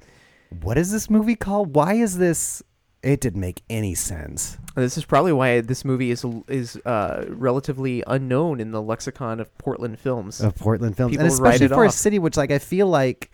[0.62, 1.74] What is this movie called?
[1.74, 2.62] Why is this?
[3.02, 4.58] It didn't make any sense.
[4.74, 9.56] This is probably why this movie is is uh, relatively unknown in the lexicon of
[9.58, 10.40] Portland films.
[10.40, 12.88] Of Portland films, and People write especially it for a city which, like, I feel
[12.88, 13.30] like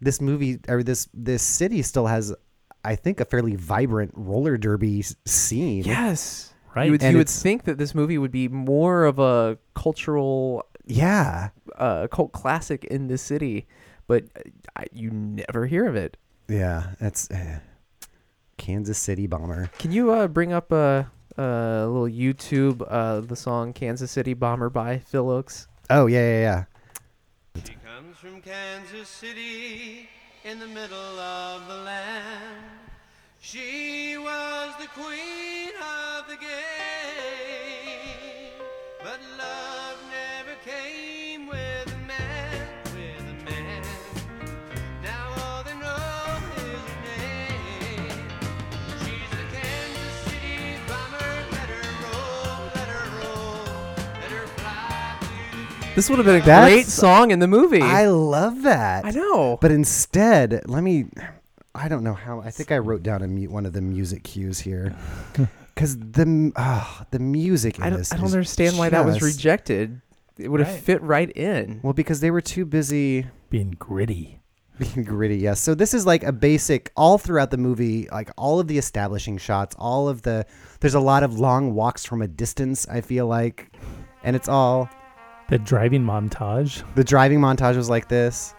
[0.00, 2.34] this movie or this this city still has,
[2.84, 5.84] I think, a fairly vibrant roller derby scene.
[5.84, 6.86] Yes, Right.
[6.86, 11.50] You would, you would think that this movie would be more of a cultural yeah,
[11.76, 13.66] uh, cult classic in this city,
[14.06, 14.40] but uh,
[14.76, 16.16] I, you never hear of it.
[16.48, 16.94] Yeah.
[17.00, 17.60] That's uh,
[18.56, 19.70] Kansas City Bomber.
[19.78, 24.70] Can you uh, bring up a, a little YouTube uh, the song "Kansas City Bomber"
[24.70, 25.66] by Phil Ochs?
[25.90, 26.64] Oh yeah, yeah, yeah.
[27.66, 30.08] She comes from Kansas City
[30.44, 32.64] in the middle of the land.
[33.40, 36.50] She was the queen of the game,
[39.02, 39.98] but love
[55.94, 57.80] This would have been a That's- great song in the movie.
[57.80, 59.04] I love that.
[59.04, 59.58] I know.
[59.60, 61.06] But instead, let me.
[61.74, 62.40] I don't know how.
[62.40, 64.94] I think I wrote down a mu- one of the music cues here,
[65.74, 67.78] because the uh, the music.
[67.78, 70.00] In I don't, this I don't is understand why that was just- rejected.
[70.36, 70.82] It would have Right.
[70.82, 71.78] fit right in.
[71.84, 74.40] Well, because they were too busy Being gritty.
[74.80, 75.36] being gritty.
[75.36, 75.60] Yes.
[75.60, 79.38] So this is like a basic all throughout the movie, like all of the establishing
[79.38, 80.44] shots, all of the.
[80.80, 82.84] There's a lot of long walks from a distance.
[82.88, 83.70] I feel like,
[84.24, 84.88] and it's all
[85.48, 86.82] The driving montage.
[86.94, 88.54] the driving montage was like this.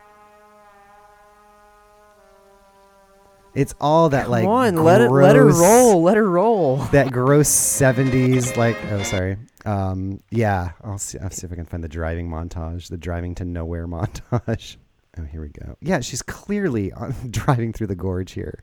[3.55, 6.03] It's all that Come like on, let it let her roll.
[6.03, 6.77] Let her roll.
[6.91, 11.65] that gross 70s like oh sorry um yeah I'll see, I'll see if i can
[11.65, 14.75] find the driving montage the driving to nowhere montage
[15.17, 18.59] oh here we go yeah she's clearly on, driving through the gorge here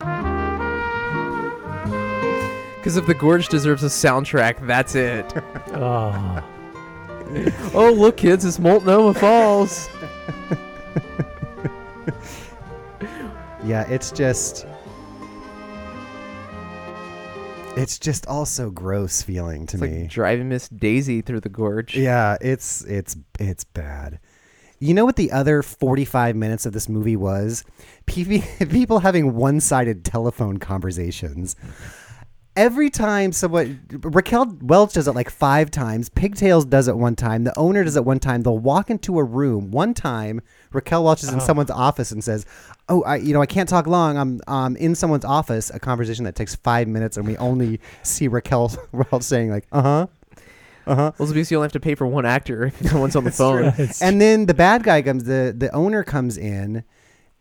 [2.83, 5.33] Because if the gorge deserves a soundtrack, that's it.
[5.73, 6.43] Oh,
[7.75, 9.89] oh look, kids, it's Multnomah Falls.
[13.65, 14.67] yeah it's just
[17.77, 21.97] it's just also gross feeling to It's me like driving Miss Daisy through the gorge.
[21.97, 24.19] Yeah, it's it's it's bad.
[24.79, 27.65] You know what the other 45 minutes of this movie was?
[28.07, 31.55] People having one-sided telephone conversations.
[32.55, 37.45] Every time someone Raquel Welch does it like five times, Pigtails does it one time,
[37.45, 38.43] the owner does it one time.
[38.43, 40.43] They'll walk into a room one time.
[40.71, 42.45] Raquel Welch is in someone's office and says,
[42.91, 44.19] "Oh, I, you know, I can't talk long.
[44.19, 48.29] I'm um, in someone's office." A conversation that takes five minutes, and we only see
[48.29, 50.07] Raquel Welch saying like, "Uh huh."
[50.87, 51.13] Uh huh.
[51.17, 53.65] Well, because you only have to pay for one actor if someone's on the phone.
[53.65, 56.85] It's- and then the bad guy comes the the owner comes in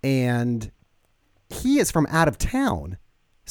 [0.04, 0.72] and
[1.50, 2.98] he is from out of town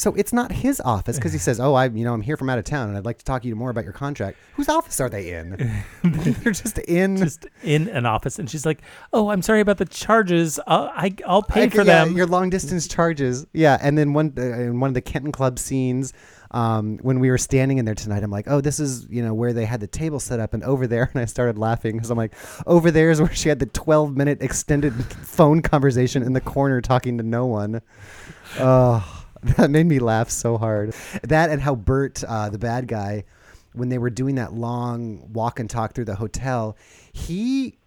[0.00, 2.48] so it's not his office because he says oh i you know i'm here from
[2.48, 4.38] out of town and i'd like to talk to you more about your contract.
[4.54, 5.82] Whose office are they in?
[6.04, 8.82] They're just in just in an office, and she's like,
[9.12, 10.58] "Oh, I'm sorry about the charges.
[10.66, 13.46] I'll, I, I'll pay Like, for yeah, them." your long distance charges.
[13.52, 16.12] Yeah and then one uh, in one of the kenton club scenes
[16.52, 19.32] um, when we were standing in there tonight i'm like oh this is you know
[19.34, 22.10] where they had the table set up and over there and i started laughing because
[22.10, 22.34] i'm like
[22.66, 26.80] over there is where she had the 12 minute extended phone conversation in the corner
[26.80, 27.80] talking to no one.
[28.58, 29.19] Oh
[29.56, 33.24] that made me laugh so hard that and how Burt uh, the bad guy
[33.72, 36.76] when they were doing that long walk and talk through the hotel
[37.12, 37.78] he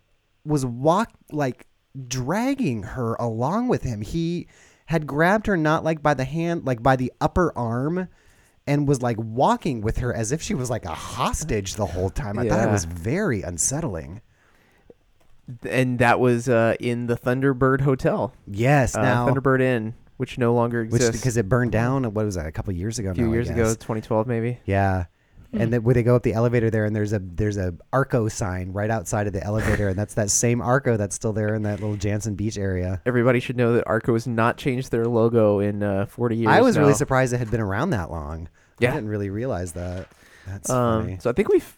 [0.46, 1.68] was walk like
[2.08, 4.02] dragging her along with him.
[4.02, 4.48] He
[4.88, 8.10] had grabbed her not like by the hand, like by the upper arm,
[8.68, 12.10] and was like walking with her as if she was like a hostage the whole
[12.10, 12.38] time.
[12.40, 14.22] I thought it was very unsettling.
[15.70, 20.54] and that was uh, in the Thunderbird Hotel, Yes, uh, now Thunderbird Inn, which no
[20.54, 21.22] longer which exists.
[21.22, 22.04] because it burned down.
[22.14, 22.46] What was that?
[22.46, 23.12] A couple years ago.
[23.12, 24.60] a few now, I years ago, 2012 maybe.
[24.66, 25.06] Yeah.
[25.56, 28.28] And then when they go up the elevator there, and there's a there's a Arco
[28.28, 31.62] sign right outside of the elevator, and that's that same Arco that's still there in
[31.64, 33.02] that little Jantzen Beach area.
[33.06, 36.48] Everybody should know that Arco has not changed their logo in uh, 40 years.
[36.48, 38.50] I was really surprised it had been around that long.
[38.80, 38.92] Yeah.
[38.92, 40.08] I didn't really realize that.
[40.48, 41.14] That's funny.
[41.14, 41.76] Um, so I think we've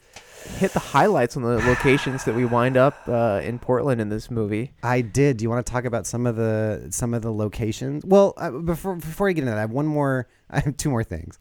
[0.58, 4.32] hit the highlights on the locations that we wind up uh, in Portland in this
[4.32, 4.74] movie.
[4.84, 5.38] I did.
[5.38, 8.06] Do you want to talk about some of the some of the locations?
[8.06, 10.28] Well, uh, before before I get into that, I have one more.
[10.50, 11.40] I have two more things.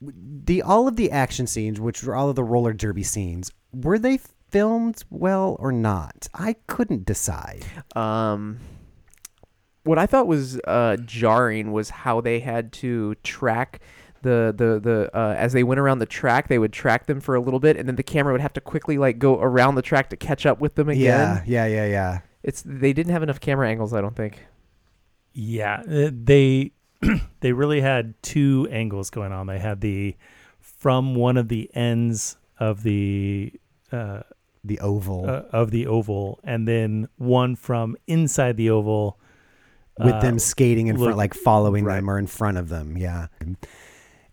[0.00, 3.98] The all of the action scenes, which were all of the roller derby scenes, were
[3.98, 6.28] they filmed well or not?
[6.34, 7.64] I couldn't decide.
[7.96, 8.58] Um,
[9.84, 13.80] what I thought was uh, jarring was how they had to track
[14.22, 17.34] the the the uh, as they went around the track, they would track them for
[17.34, 19.82] a little bit, and then the camera would have to quickly like go around the
[19.82, 21.02] track to catch up with them again.
[21.04, 22.18] Yeah, yeah, yeah, yeah.
[22.42, 24.44] It's they didn't have enough camera angles, I don't think.
[25.32, 26.72] Yeah, uh, they
[27.40, 29.46] they really had two angles going on.
[29.46, 30.16] They had the
[30.60, 33.52] from one of the ends of the
[33.92, 34.22] uh,
[34.64, 39.18] The oval uh, of the oval, and then one from inside the oval
[39.98, 41.96] with uh, them skating in front, like following right.
[41.96, 42.96] them or in front of them.
[42.96, 43.28] Yeah.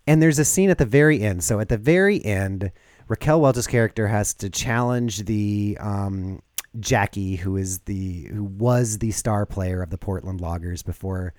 [0.07, 1.43] And there's a scene at the very end.
[1.43, 2.71] So at the very end,
[3.07, 6.41] Raquel Welch's character has to challenge the um,
[6.79, 11.33] Jackie, who is the who was the star player of the Portland Loggers before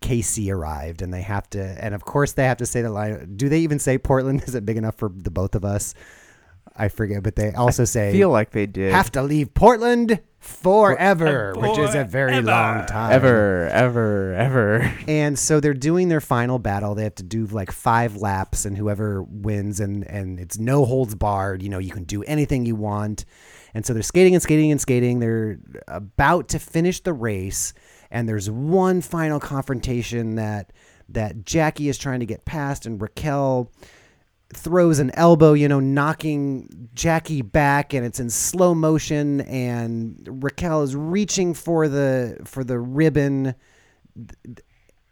[0.00, 3.34] KC arrived, and they have to, and of course they have to say the line.
[3.36, 5.94] Do they even say Portland Is it big enough for the both of us?
[6.76, 8.92] I forget, but they also say Feel like they did.
[8.92, 13.12] have to leave Portland forever, which is a very long time.
[13.12, 14.92] ever, ever, ever.
[15.06, 16.94] And so they're doing their final battle.
[16.94, 21.14] They have to do like five laps, and whoever wins, and and it's no holds
[21.14, 21.62] barred.
[21.62, 23.24] You know, you can do anything you want.
[23.74, 25.18] And so they're skating and skating and skating.
[25.20, 25.58] They're
[25.88, 27.72] about to finish the race,
[28.10, 30.72] and there's one final confrontation that
[31.08, 33.70] that Jackie is trying to get past, and Raquel
[34.56, 40.82] throws an elbow, you know, knocking Jackie back, and it's in slow motion, and Raquel
[40.82, 43.54] is reaching for the for the ribbon,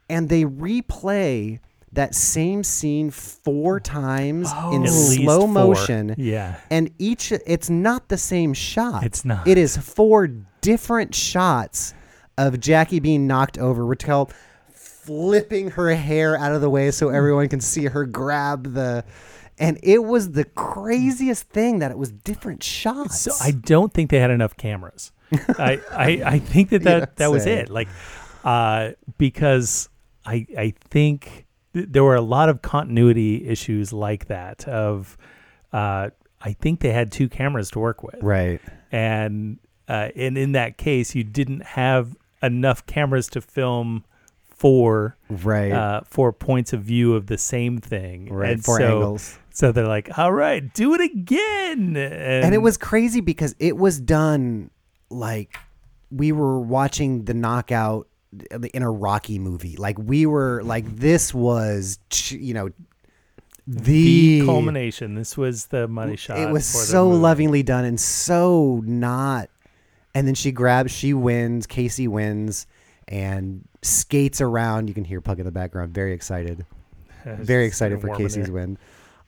[0.09, 1.61] and they replay
[1.93, 4.75] that same scene four times oh.
[4.75, 6.15] in slow motion.
[6.17, 6.61] Yeah.
[6.71, 9.05] And each it's not the same shot.
[9.05, 9.47] It's not.
[9.47, 10.29] It is four
[10.61, 11.95] different shots
[12.39, 13.85] of Jackie being knocked over.
[13.85, 14.31] Raquel
[15.03, 19.05] flipping her hair out of the way so everyone can see her grab the
[19.61, 23.21] and it was the craziest thing that it was different shots.
[23.21, 25.13] So I don't think they had enough cameras.
[25.33, 27.69] I, I I think that that, Yeah, that was it.
[27.69, 27.89] Like,
[28.43, 29.91] uh, because
[30.25, 34.67] I I think th- there were a lot of continuity issues like that.
[34.67, 35.19] Of,
[35.73, 36.09] uh,
[36.41, 38.61] I think they had two cameras to work with, right.
[38.91, 44.05] and uh, and in that case, you didn't have enough cameras to film
[44.61, 45.73] four Right.
[45.73, 48.51] uh, four points of view of the same thing, right.
[48.53, 49.39] And Four so, angles.
[49.53, 53.77] So they're like, "All right, do it again," and, and it was crazy because it
[53.77, 54.71] was done
[55.09, 55.57] like
[56.11, 58.07] we were watching the knockout
[58.75, 59.77] in a Rocky movie.
[59.77, 61.99] Like we were like this was
[62.29, 62.69] you know
[63.67, 65.15] the, the culmination.
[65.15, 66.39] This was the money shot.
[66.39, 69.49] It was so lovingly done and so not.
[70.15, 71.67] And then she grabs, she wins.
[71.67, 72.67] Casey wins
[73.09, 74.89] and skates around.
[74.89, 76.67] You can hear Pug in the background, very excited
[77.25, 78.79] It's very excited for Casey's win.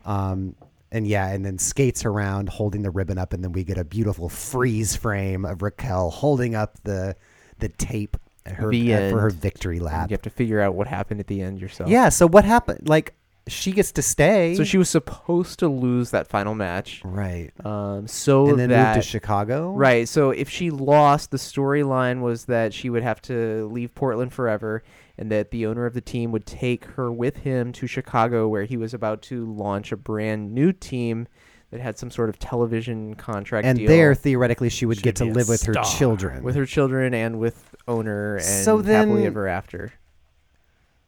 [0.04, 0.54] Um,
[0.90, 3.84] and yeah, and then skates around holding the ribbon up, and then we get a
[3.84, 7.16] beautiful freeze frame of Raquel holding up the
[7.58, 10.10] the tape at her, The uh, for her victory lap.
[10.10, 11.88] You have to figure out what happened at the end yourself.
[11.88, 12.08] Yeah.
[12.08, 12.88] So what happened?
[12.88, 13.14] Like
[13.48, 14.54] she gets to stay.
[14.54, 17.02] So she was supposed to lose that final match.
[17.04, 19.72] right, Um, so and then that moved to Chicago.
[19.72, 20.08] Right.
[20.08, 24.82] So if she lost, the storyline was that she would have to leave Portland forever
[25.18, 28.64] and that the owner of the team would take her with him to Chicago where
[28.64, 31.26] he was about to launch a brand new team
[31.70, 35.16] that had some sort of television contract And deal there, theoretically, she would Should get
[35.16, 36.42] to live with her children.
[36.42, 39.92] with her children and with owner and So then, happily ever after.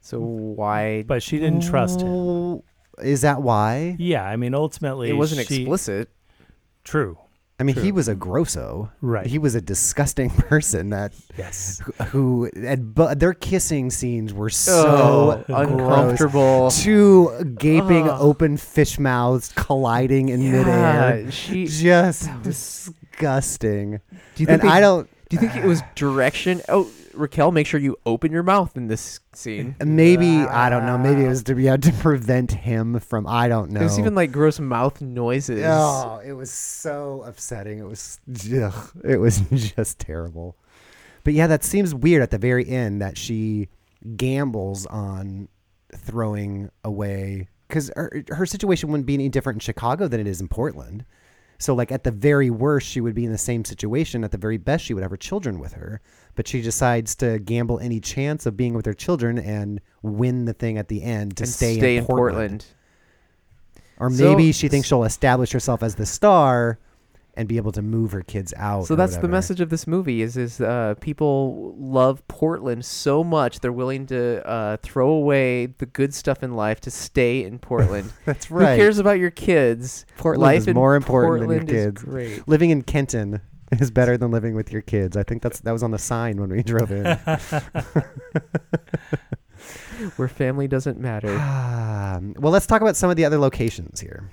[0.05, 0.55] So mm.
[0.57, 2.61] why But she didn't trust him.
[3.03, 3.97] Is that why?
[3.99, 6.11] Yeah, I mean, ultimately, it wasn't she- explicit?
[6.85, 7.17] True.
[7.59, 8.91] I mean, he was a grosso.
[9.01, 9.27] Right.
[9.27, 11.81] He was a disgusting person that Yes.
[12.09, 15.71] who and but their kissing scenes were so Oh, gross.
[15.71, 16.71] uncomfortable.
[16.73, 21.21] Two gaping open fish mouths colliding in midair.
[21.21, 21.67] Yeah, she.
[21.67, 24.01] Just disgusting.
[24.35, 26.61] Do you And think I don't Do you think it was direction?
[26.69, 29.77] Oh, Raquel, make sure you open your mouth in this scene.
[29.85, 30.99] maybe I don't know.
[30.99, 33.81] Maybe it was to be able to prevent him from I don't know.
[33.81, 35.65] There's even like gross mouth noises.
[35.67, 37.79] Oh, it was so upsetting.
[37.79, 38.21] It was,
[38.53, 40.57] ugh, it was just terrible.
[41.25, 43.69] But yeah, that seems weird at the very end that she
[44.17, 45.49] gambles on
[45.97, 50.41] throwing away because her, her situation wouldn't be any different in Chicago than it is
[50.41, 51.05] in Portland.
[51.59, 54.25] So, like at the very worst, she would be in the same situation.
[54.25, 56.01] At the very best, she would have her children with her.
[56.35, 60.53] But she decides to gamble any chance of being with her children and win the
[60.53, 62.67] thing at the end to and stay, in Portland.
[63.99, 66.79] or So- maybe she thinks she'll establish herself as the star
[67.37, 68.87] and be able to move her kids out.
[68.87, 73.25] So or that's the message of this movie: is is uh, people love Portland so
[73.25, 77.59] much they're willing to uh, throw away the good stuff in life to stay in
[77.59, 78.13] Portland.
[78.25, 78.77] That's right.
[78.77, 80.07] Who cares about your kids?
[80.17, 82.49] Portland life is more important than your Portland is kids.
[82.49, 83.41] Living in Kenton
[83.81, 85.17] is better than living with your kids.
[85.17, 87.05] I think that's that was on the sign when we drove in.
[90.17, 91.39] Where family doesn't matter.
[92.15, 94.31] Um, well, let's talk about some of the other locations here.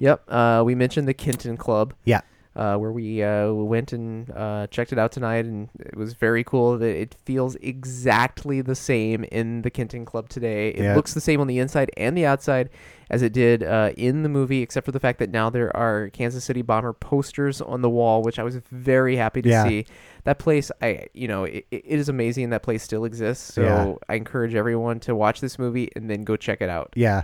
[0.00, 0.24] Yep.
[0.28, 1.94] Uh, we mentioned the Kenton Club.
[2.04, 2.22] Yeah.
[2.54, 6.44] Uh, where we uh, went and uh, checked it out tonight, and it was very
[6.44, 6.76] cool.
[6.76, 10.68] That it feels exactly the same in the Kenton Club today.
[10.68, 10.94] It Yeah.
[10.96, 12.68] looks the same on the inside and the outside
[13.08, 16.10] as it did uh, in the movie, except for the fact that now there are
[16.10, 19.64] Kansas City Bomber posters on the wall, which I was very happy to Yeah.
[19.66, 19.86] see.
[20.24, 22.50] That place, I you know, it, it is amazing.
[22.50, 23.54] That place still exists.
[23.54, 23.94] So Yeah.
[24.10, 26.92] I encourage everyone to watch this movie and then go check it out.
[26.96, 27.22] Yeah.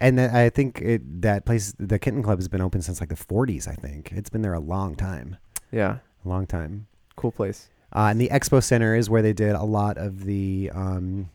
[0.00, 3.14] And I think it, that place, the Kenton Club, has been open since like the
[3.16, 3.68] 40s.
[3.68, 5.36] I think it's been there a long time,
[5.70, 6.86] Yeah, a long time.
[7.16, 7.68] cool place.
[7.94, 11.28] Uh, and the Expo Center is where they did a lot of the um,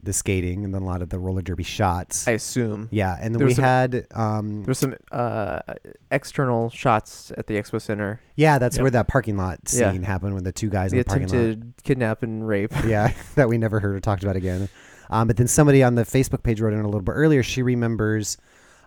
[0.00, 2.28] the skating and then a lot of the roller derby shots.
[2.28, 2.88] I assume.
[2.92, 5.58] yeah, and then we some- had um, There's some uh,
[6.12, 8.20] external shots at the expo center.
[8.36, 8.82] yeah, that's Yep.
[8.82, 9.90] where that parking lot Yeah.
[9.92, 11.34] scene happened with the two guys The in the parking lot.
[11.34, 12.72] attempted kidnap and rape.
[12.86, 14.68] yeah, that we never heard or talked about again.
[15.10, 17.42] Um, but then somebody on the Facebook page wrote in a little bit earlier.
[17.42, 18.36] She remembers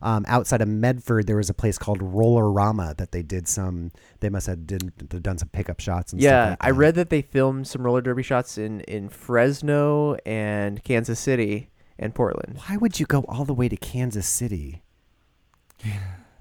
[0.04, 3.92] um, outside of Medford there was a place called Rollerama that they did some.
[4.20, 6.12] They must have did they've done some pickup shots.
[6.14, 9.10] And Yeah, stuff like I read that they filmed some roller derby shots in in
[9.10, 11.70] Fresno and Kansas City
[12.00, 12.60] and Portland.
[12.68, 14.82] Why would you go all the way to Kansas City?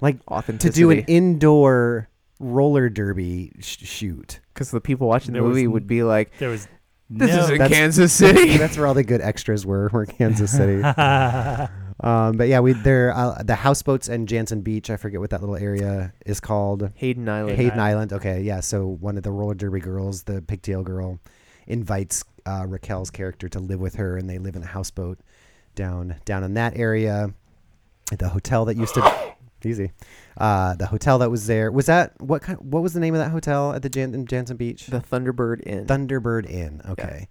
[0.03, 0.81] Like to Authenticity.
[0.81, 2.09] do an indoor
[2.39, 4.39] roller derby sh- shoot.
[4.51, 6.67] because the people watching the There was movie n- would be like, There was
[7.11, 9.89] "This no, is in That's- Kansas City." That's where all the good extras were.
[9.91, 10.81] Were Kansas City.
[12.03, 14.89] um, but yeah, we there uh, the houseboats and Jantzen Beach.
[14.89, 16.89] I forget what that little area is called.
[16.95, 17.57] Hayden Island.
[17.57, 18.13] Hayden Island.
[18.13, 18.59] Okay, yeah.
[18.61, 21.19] So one of the roller derby girls, the pigtail girl,
[21.67, 25.19] invites uh, Raquel's character to live with her, and they live in a houseboat
[25.75, 27.33] down down in that area.
[28.11, 29.01] At the hotel that used to
[29.61, 29.91] be easy,
[30.37, 32.57] uh, the hotel that was there was that what kind?
[32.59, 34.87] What was the name of that hotel at the Jan- Jantzen Beach?
[34.87, 35.85] The Thunderbird Inn.
[35.85, 36.81] Thunderbird Inn.
[36.89, 37.27] Okay.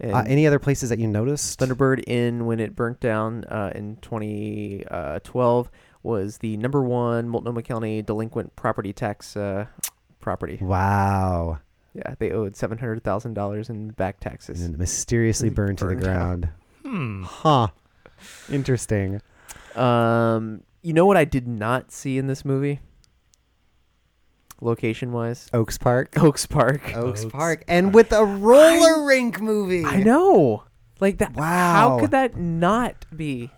[0.00, 1.58] And Uh, any other places that you noticed?
[1.60, 5.70] Thunderbird Inn, when it burnt down uh, in 2012,
[6.02, 9.66] was the number one Multnomah County delinquent property tax uh,
[10.20, 10.58] property.
[10.60, 11.58] Wow.
[11.94, 14.62] Yeah, they owed seven hundred thousand dollars in back taxes.
[14.62, 16.12] And mysteriously burned to the Burned out.
[16.12, 16.48] ground.
[16.82, 17.22] Hmm.
[17.22, 17.68] Huh.
[18.50, 19.20] Interesting.
[19.76, 22.78] Um, you know what I did not see in this movie?
[24.60, 26.16] Location wise, Oaks Park.
[26.22, 26.94] Oaks Park.
[26.96, 27.64] Oaks Oaks Park.
[27.68, 29.84] And with a roller rink movie.
[29.84, 30.62] I know,
[31.00, 31.34] like that.
[31.34, 31.44] Wow.
[31.72, 33.50] How could that not be?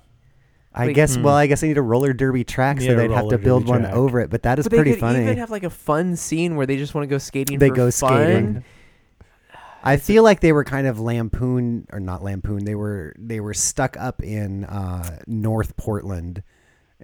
[0.74, 1.16] I Like- guess.
[1.16, 1.22] Hmm.
[1.22, 3.62] Well, I guess they need a roller derby track, so a they'd have to build
[3.64, 3.94] derby one track.
[3.94, 4.30] over it.
[4.30, 5.22] But that is but they pretty could funny.
[5.22, 7.58] even have like a fun scene where they just want to go skating.
[7.58, 8.20] they for go fun.
[8.22, 8.64] skating.
[9.84, 12.64] I feel like they were kind of lampoon or not lampoon.
[12.64, 16.42] They were they were stuck up in uh, North Portland,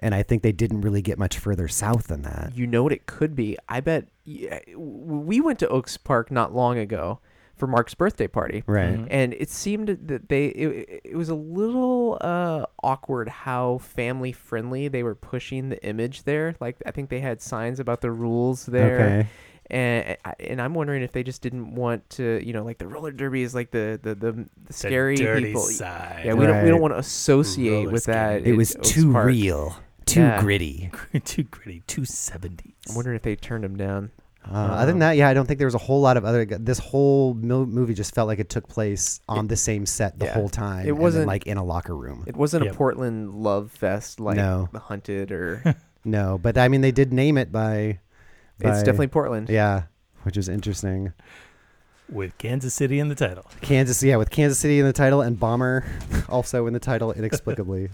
[0.03, 2.51] and I think they didn't really get much further south than that.
[2.55, 3.57] You know what it could be?
[3.69, 7.19] I bet yeah, we went to Oaks Park not long ago
[7.55, 8.63] for Mark's birthday party.
[8.65, 8.93] Right.
[8.93, 9.05] Mm-hmm.
[9.09, 14.87] And it seemed that they it, it was a little uh, awkward how family friendly
[14.87, 16.55] they were pushing the image there.
[16.59, 18.95] Like I think they had signs about the rules there.
[18.99, 19.27] Okay.
[19.69, 22.79] And eh, I- and I'm wondering if they just didn't want to, you know, like
[22.79, 25.61] the roller derby is like the the the, the scary dirty people.
[25.61, 26.23] side.
[26.25, 28.41] Yeah, we don't we don't want to associate Roller with that.
[28.41, 28.53] skating.
[28.53, 29.27] It was Oaks too Park.
[29.27, 29.75] real,
[30.05, 30.41] too Yeah.
[30.41, 30.91] gritty.
[31.25, 31.83] too gritty.
[31.87, 32.73] Two seventies.
[32.89, 34.11] I'm wondering if they turned him down.
[34.45, 36.43] Uh, other than that, yeah, I don't think there was a whole lot of other.
[36.45, 40.25] This whole mo- movie just felt like it took place on the same set the
[40.25, 40.33] yeah.
[40.33, 40.79] whole time.
[40.85, 42.25] It and then, wasn't- like in a locker room.
[42.27, 42.73] It wasn't Yep.
[42.73, 44.67] a Portland love fest like No.
[44.73, 45.63] The Hunted or
[46.05, 47.99] No, but I mean, they did name it by.
[48.59, 49.47] it's definitely Portland.
[49.49, 49.83] Yeah,
[50.23, 51.13] which is interesting.
[52.09, 53.45] with Kansas City in the title.
[53.61, 55.85] Kansas, yeah, with Kansas City in the title and Bomber
[56.27, 57.87] also in the title inexplicably.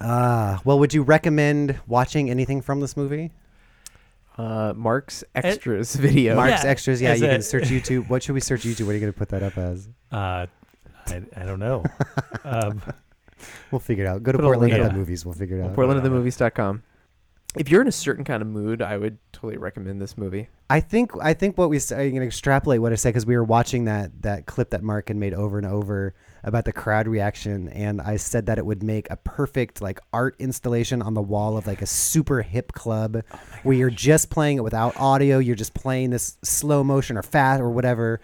[0.00, 3.30] Uh, well, would you recommend watching anything from this movie?
[4.38, 6.34] Uh, Mark's extras video.
[6.36, 7.02] Mark's Yeah, extras.
[7.02, 8.08] Yeah, as you a- can search YouTube.
[8.08, 8.86] What should we search YouTube?
[8.86, 9.88] What are you going to put that up as?
[10.10, 10.46] Uh,
[11.06, 11.84] I, I don't know.
[12.44, 12.80] um,
[13.70, 14.22] We'll figure it out.
[14.22, 14.92] Go to Put a Portland link at up.
[14.92, 15.24] the movies.
[15.24, 15.74] We'll figure it out.
[15.74, 16.82] PortlandoftheMovies.com.
[17.56, 20.48] If you're in a certain kind of mood, I would totally recommend this movie.
[20.68, 23.26] I think I think what we s- I'm going to extrapolate what I said because
[23.26, 26.72] we were watching that that clip that Mark had made over and over about the
[26.72, 31.14] crowd reaction, and I said that it would make a perfect like art installation on
[31.14, 34.96] the wall of like a super hip club oh where you're just playing it without
[34.96, 38.20] audio, you're just playing this slow motion or fast or whatever,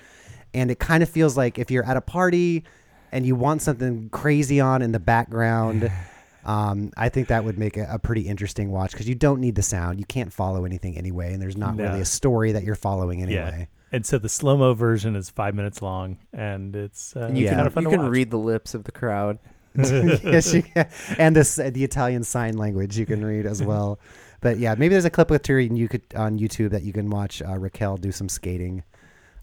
[0.55, 2.63] and it kind of feels like if you're at a party
[3.11, 5.91] and you want something crazy on in the background.
[6.47, 9.57] Um, I think that would make a, a pretty interesting watch because you don't need
[9.57, 9.99] the sound.
[9.99, 11.85] You can't follow anything anyway, and there's not No.
[11.85, 13.41] really a story that you're following anyway.
[13.41, 13.47] yeah.
[13.49, 13.69] anyway.
[13.93, 17.45] And so the slow mo version is five minutes long, and it's uh, And you
[17.45, 17.51] Yeah.
[17.51, 18.13] kind can, of fun you to can watch.
[18.13, 19.39] read the lips of the crowd.
[19.77, 20.89] yes, you can.
[21.19, 23.99] and this the Italian sign language you can read as well.
[24.41, 26.93] But yeah, maybe there's a clip with her and you could on YouTube that you
[26.93, 28.85] can watch uh, Raquel do some skating.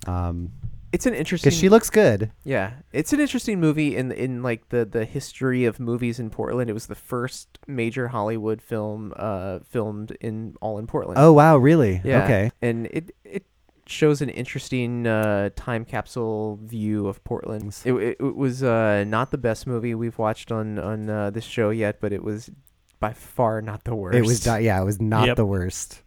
[0.08, 0.52] Um,
[0.94, 1.50] It's an interesting.
[1.50, 2.32] because she looks good.
[2.46, 6.70] yeah, it's an interesting movie in in like the the history of movies in Portland.
[6.70, 11.18] It was the first major Hollywood film uh filmed in all in Portland.
[11.20, 12.00] Oh wow, really?
[12.06, 12.24] Yeah.
[12.24, 12.52] Okay.
[12.62, 13.46] And it it
[13.88, 17.76] shows an interesting uh, time capsule view of Portland.
[17.84, 21.44] It, it, it was uh, not the best movie we've watched on on uh, this
[21.44, 22.52] show yet, but it was
[23.00, 24.16] by far not the worst.
[24.16, 25.36] It was not, yeah, it was not Yep.
[25.38, 26.03] the worst.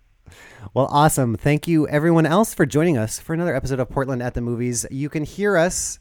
[0.75, 1.37] Well, awesome.
[1.37, 4.87] Thank you everyone else for joining us for another episode of Portland at the Movies.
[4.91, 5.99] You can hear us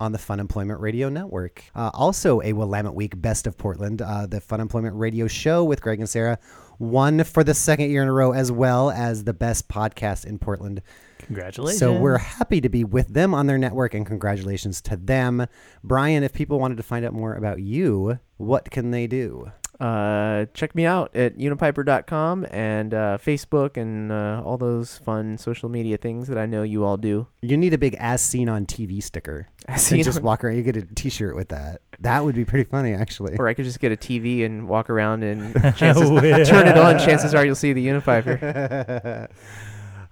[0.00, 1.64] on the Funemployment Radio Network.
[1.74, 5.98] Uh, also, a Willamette Week Best of Portland, uh, the Funemployment Radio Show with Greg
[5.98, 6.38] and Sarah,
[6.78, 10.38] won for the second year in a row, as well as the best podcast in
[10.38, 10.82] Portland.
[11.18, 11.80] Congratulations.
[11.80, 15.46] So we're happy to be with them on their network, and congratulations to them.
[15.82, 19.50] Brian, if people wanted to find out more about you, what can they do?
[19.80, 25.68] Uh, check me out at unipiper.com and uh, Facebook and uh, all those fun social
[25.68, 27.28] media things that I know you all do.
[27.42, 29.46] You need a big as seen on TV sticker.
[29.68, 30.56] As seen just on- walk around.
[30.56, 31.82] You get a T-shirt with that.
[32.00, 33.36] That would be pretty funny, actually.
[33.36, 36.42] Or I could just get a TV and walk around and chances Oh, yeah.
[36.44, 36.98] turn it on.
[36.98, 39.28] Chances are you'll see the Unipiper.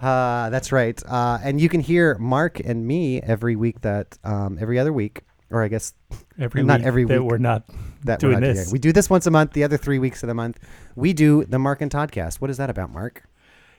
[0.00, 1.02] uh, that's right.
[1.06, 3.80] Uh, and you can hear Mark and me every week.
[3.80, 5.94] That um, every other week or I guess
[6.38, 7.30] Every Not week every that week.
[7.30, 7.64] we're not
[8.06, 8.72] that doing this.
[8.72, 9.52] We do this once a month.
[9.52, 10.58] The other three weeks of the month,
[10.94, 12.40] we do the Mark and Toddcast.
[12.40, 13.24] What is that about, Mark?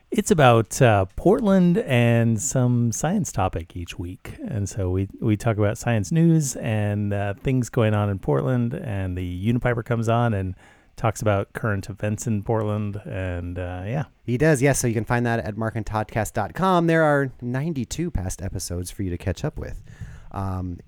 [0.09, 5.57] It's about uh, Portland and some science topic each week, and so we we talk
[5.57, 8.73] about science news and uh, things going on in Portland.
[8.73, 9.23] And the
[9.53, 10.55] Unipiper comes on and
[10.95, 14.79] talks about current events in Portland, and uh, yeah, He does, yes.
[14.79, 16.87] So you can find that at markandtoddcast.com.
[16.87, 19.83] There are 92 past episodes for you to catch up with.
[20.31, 20.79] Um,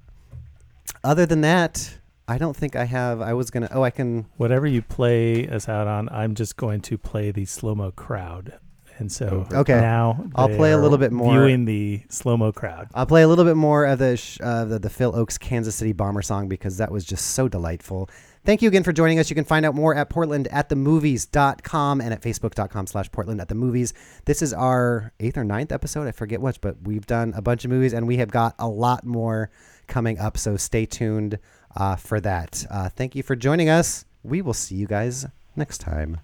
[1.04, 1.99] other than that,
[2.30, 3.22] I don't think I have.
[3.22, 3.70] I was gonna.
[3.72, 4.26] Oh, I can.
[4.38, 8.60] whatever you play us out on, I'm just going to play the slow mo crowd.
[9.00, 9.80] And so Okay.
[9.80, 12.90] now I'll play a little bit more- viewing the slow mo crowd.
[12.94, 15.74] I'll play a little bit more of the sh- uh, the, the Phil Ochs Kansas
[15.76, 18.10] City Bomber song because that was just so delightful.
[18.44, 19.30] Thank you again for joining us.
[19.30, 23.94] You can find out more at portlandatthemovies.com and at facebook.com slash portland at the movies.
[24.26, 26.08] This is our eighth or ninth episode.
[26.08, 28.68] I forget which, but we've done a bunch of movies and we have got a
[28.68, 29.50] lot more
[29.88, 30.38] coming up.
[30.38, 31.40] So stay tuned
[31.76, 32.66] uh, for that.
[32.70, 34.06] Uh, thank you for joining us.
[34.24, 36.20] We will see you guys next time.